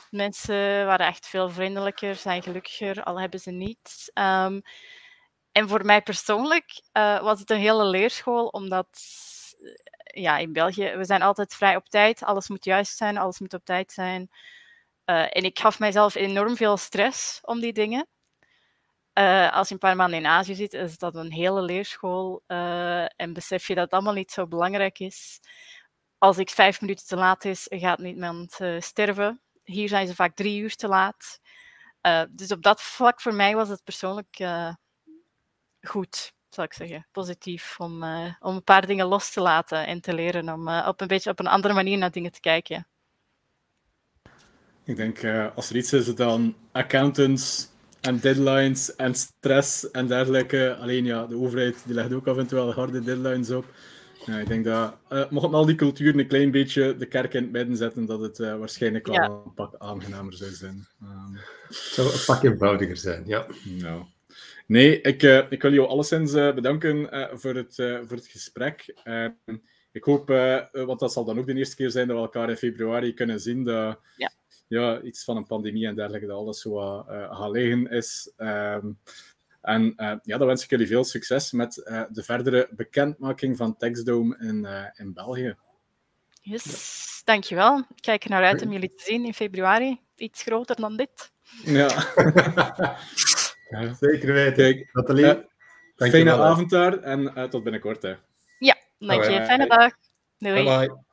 Mensen 0.09 0.85
waren 0.85 1.07
echt 1.07 1.27
veel 1.27 1.49
vriendelijker, 1.49 2.15
zijn 2.15 2.43
gelukkiger, 2.43 3.03
al 3.03 3.19
hebben 3.19 3.39
ze 3.39 3.51
niets. 3.51 4.11
Um, 4.13 4.61
en 5.53 5.67
voor 5.67 5.85
mij 5.85 6.01
persoonlijk 6.01 6.81
uh, 6.93 7.21
was 7.21 7.39
het 7.39 7.49
een 7.49 7.59
hele 7.59 7.85
leerschool, 7.85 8.47
omdat 8.47 8.87
ja, 10.03 10.37
in 10.37 10.53
België, 10.53 10.95
we 10.95 11.05
zijn 11.05 11.21
altijd 11.21 11.55
vrij 11.55 11.75
op 11.75 11.89
tijd. 11.89 12.23
Alles 12.23 12.49
moet 12.49 12.65
juist 12.65 12.97
zijn, 12.97 13.17
alles 13.17 13.39
moet 13.39 13.53
op 13.53 13.65
tijd 13.65 13.91
zijn. 13.91 14.29
Uh, 15.05 15.21
en 15.21 15.43
ik 15.43 15.59
gaf 15.59 15.79
mijzelf 15.79 16.15
enorm 16.15 16.55
veel 16.55 16.77
stress 16.77 17.39
om 17.41 17.59
die 17.59 17.73
dingen. 17.73 18.07
Uh, 19.13 19.53
als 19.53 19.67
je 19.67 19.73
een 19.73 19.79
paar 19.79 19.95
maanden 19.95 20.19
in 20.19 20.25
Azië 20.25 20.55
zit, 20.55 20.73
is 20.73 20.97
dat 20.97 21.15
een 21.15 21.31
hele 21.31 21.61
leerschool. 21.61 22.43
en 23.15 23.33
besef 23.33 23.67
je 23.67 23.75
dat 23.75 23.83
het 23.83 23.93
allemaal 23.93 24.13
niet 24.13 24.31
zo 24.31 24.47
belangrijk 24.47 24.99
is. 24.99 25.39
Als 26.17 26.37
ik 26.37 26.49
vijf 26.49 26.81
minuten 26.81 27.07
te 27.07 27.15
laat 27.15 27.45
is, 27.45 27.65
gaat 27.69 27.99
niemand 27.99 28.59
sterven. 28.79 29.41
Hier 29.63 29.87
zijn 29.87 30.07
ze 30.07 30.15
vaak 30.15 30.35
drie 30.35 30.61
uur 30.61 30.75
te 30.75 30.87
laat. 30.87 31.39
dus 32.29 32.51
op 32.51 32.61
dat 32.63 32.81
vlak 32.81 33.21
voor 33.21 33.33
mij 33.33 33.55
was 33.55 33.69
het 33.69 33.83
persoonlijk 33.83 34.37
goed, 35.87 36.33
zal 36.49 36.63
ik 36.63 36.73
zeggen. 36.73 37.07
Positief 37.11 37.79
om, 37.79 38.03
uh, 38.03 38.33
om 38.39 38.55
een 38.55 38.63
paar 38.63 38.87
dingen 38.87 39.05
los 39.05 39.31
te 39.31 39.41
laten 39.41 39.87
en 39.87 40.01
te 40.01 40.13
leren 40.13 40.49
om 40.49 40.67
uh, 40.67 40.85
op 40.87 41.01
een 41.01 41.07
beetje 41.07 41.29
op 41.29 41.39
een 41.39 41.47
andere 41.47 41.73
manier 41.73 41.97
naar 41.97 42.11
dingen 42.11 42.31
te 42.31 42.39
kijken. 42.39 42.87
Ik 44.83 44.95
denk, 44.95 45.21
uh, 45.21 45.47
als 45.55 45.69
er 45.69 45.75
iets 45.75 45.93
is 45.93 46.15
dan 46.15 46.55
accountants 46.71 47.69
en 48.01 48.19
deadlines 48.19 48.95
en 48.95 49.15
stress 49.15 49.91
en 49.91 50.07
dergelijke. 50.07 50.75
Alleen 50.79 51.05
ja, 51.05 51.25
de 51.25 51.35
overheid 51.35 51.85
die 51.85 51.93
legt 51.93 52.13
ook 52.13 52.27
af 52.27 52.37
en 52.37 52.47
toe 52.47 52.57
wel 52.57 52.73
harde 52.73 53.01
deadlines 53.01 53.49
op. 53.49 53.65
Ja, 54.25 54.37
ik 54.37 54.47
denk 54.47 54.65
dat, 54.65 54.95
uh, 55.09 55.29
mocht 55.29 55.53
al 55.53 55.65
die 55.65 55.75
cultuur 55.75 56.19
een 56.19 56.27
klein 56.27 56.51
beetje 56.51 56.97
de 56.97 57.05
kerk 57.05 57.33
in 57.33 57.43
het 57.43 57.51
midden 57.51 57.77
zetten, 57.77 58.05
dat 58.05 58.19
het 58.19 58.39
uh, 58.39 58.57
waarschijnlijk 58.57 59.07
wel 59.07 59.15
ja. 59.15 59.25
een 59.25 59.53
pak 59.53 59.75
aangenamer 59.77 60.33
zou 60.33 60.51
zijn. 60.51 60.87
Um, 61.01 61.37
het 61.67 61.75
zou 61.75 62.13
een 62.13 62.23
pak 62.25 62.43
eenvoudiger 62.43 62.97
zijn, 62.97 63.23
ja. 63.25 63.45
Nou. 63.63 64.03
Nee, 64.65 65.01
ik, 65.01 65.23
uh, 65.23 65.45
ik 65.49 65.61
wil 65.61 65.73
jou 65.73 65.87
alleszins 65.87 66.33
uh, 66.33 66.53
bedanken 66.53 67.15
uh, 67.15 67.27
voor, 67.33 67.55
het, 67.55 67.75
voor 67.75 68.17
het 68.17 68.27
gesprek. 68.27 68.95
Ehm, 69.03 69.31
ik 69.91 70.03
hoop, 70.03 70.27
want 70.71 70.99
dat 70.99 71.13
zal 71.13 71.25
dan 71.25 71.39
ook 71.39 71.45
de 71.45 71.53
eerste 71.53 71.75
keer 71.75 71.91
zijn 71.91 72.07
dat 72.07 72.15
we 72.15 72.21
elkaar 72.21 72.49
in 72.49 72.57
februari 72.57 73.13
kunnen 73.13 73.39
zien, 73.39 73.63
dat 73.63 73.99
ja. 74.17 74.31
Ja, 74.67 75.01
iets 75.01 75.23
van 75.23 75.37
een 75.37 75.47
pandemie 75.47 75.87
en 75.87 75.95
dergelijke, 75.95 76.27
dat 76.27 76.37
alles 76.37 76.61
zo 76.61 77.03
gaan 77.07 77.51
liggen 77.51 77.87
is. 77.87 78.33
Um, 78.37 78.99
en 79.61 79.93
ja, 80.23 80.37
dan 80.37 80.47
wens 80.47 80.63
ik 80.63 80.69
jullie 80.69 80.87
veel 80.87 81.03
succes 81.03 81.51
met 81.51 81.73
de 82.11 82.23
verdere 82.23 82.69
bekendmaking 82.71 83.57
van 83.57 83.77
TextDome 83.77 84.37
in, 84.39 84.67
in 84.95 85.13
België. 85.13 85.55
Yes, 86.41 87.21
dankjewel. 87.23 87.77
Ik 87.77 88.01
kijk 88.01 88.23
er 88.23 88.29
naar 88.29 88.43
uit 88.43 88.61
om 88.61 88.71
jullie 88.71 88.93
te 88.95 89.03
zien 89.03 89.25
in 89.25 89.33
februari. 89.33 89.99
Iets 90.15 90.41
groter 90.41 90.75
dan 90.75 90.97
dit. 90.97 91.31
Ja. 91.63 92.07
Ja. 93.81 93.93
Zeker 93.93 94.33
weten. 94.33 94.89
Nathalie, 94.91 95.25
uh, 95.25 95.33
fijne 95.95 96.31
avond 96.31 96.69
daar 96.69 96.97
en 96.97 97.21
uh, 97.21 97.43
tot 97.43 97.63
binnenkort. 97.63 98.01
Hè. 98.01 98.13
Ja, 98.59 98.75
dank 98.97 99.23
je. 99.23 99.45
Fijne 99.45 99.67
dag. 99.67 99.91
Doei. 100.37 100.63
Bye 100.63 100.87
bye. 100.87 101.03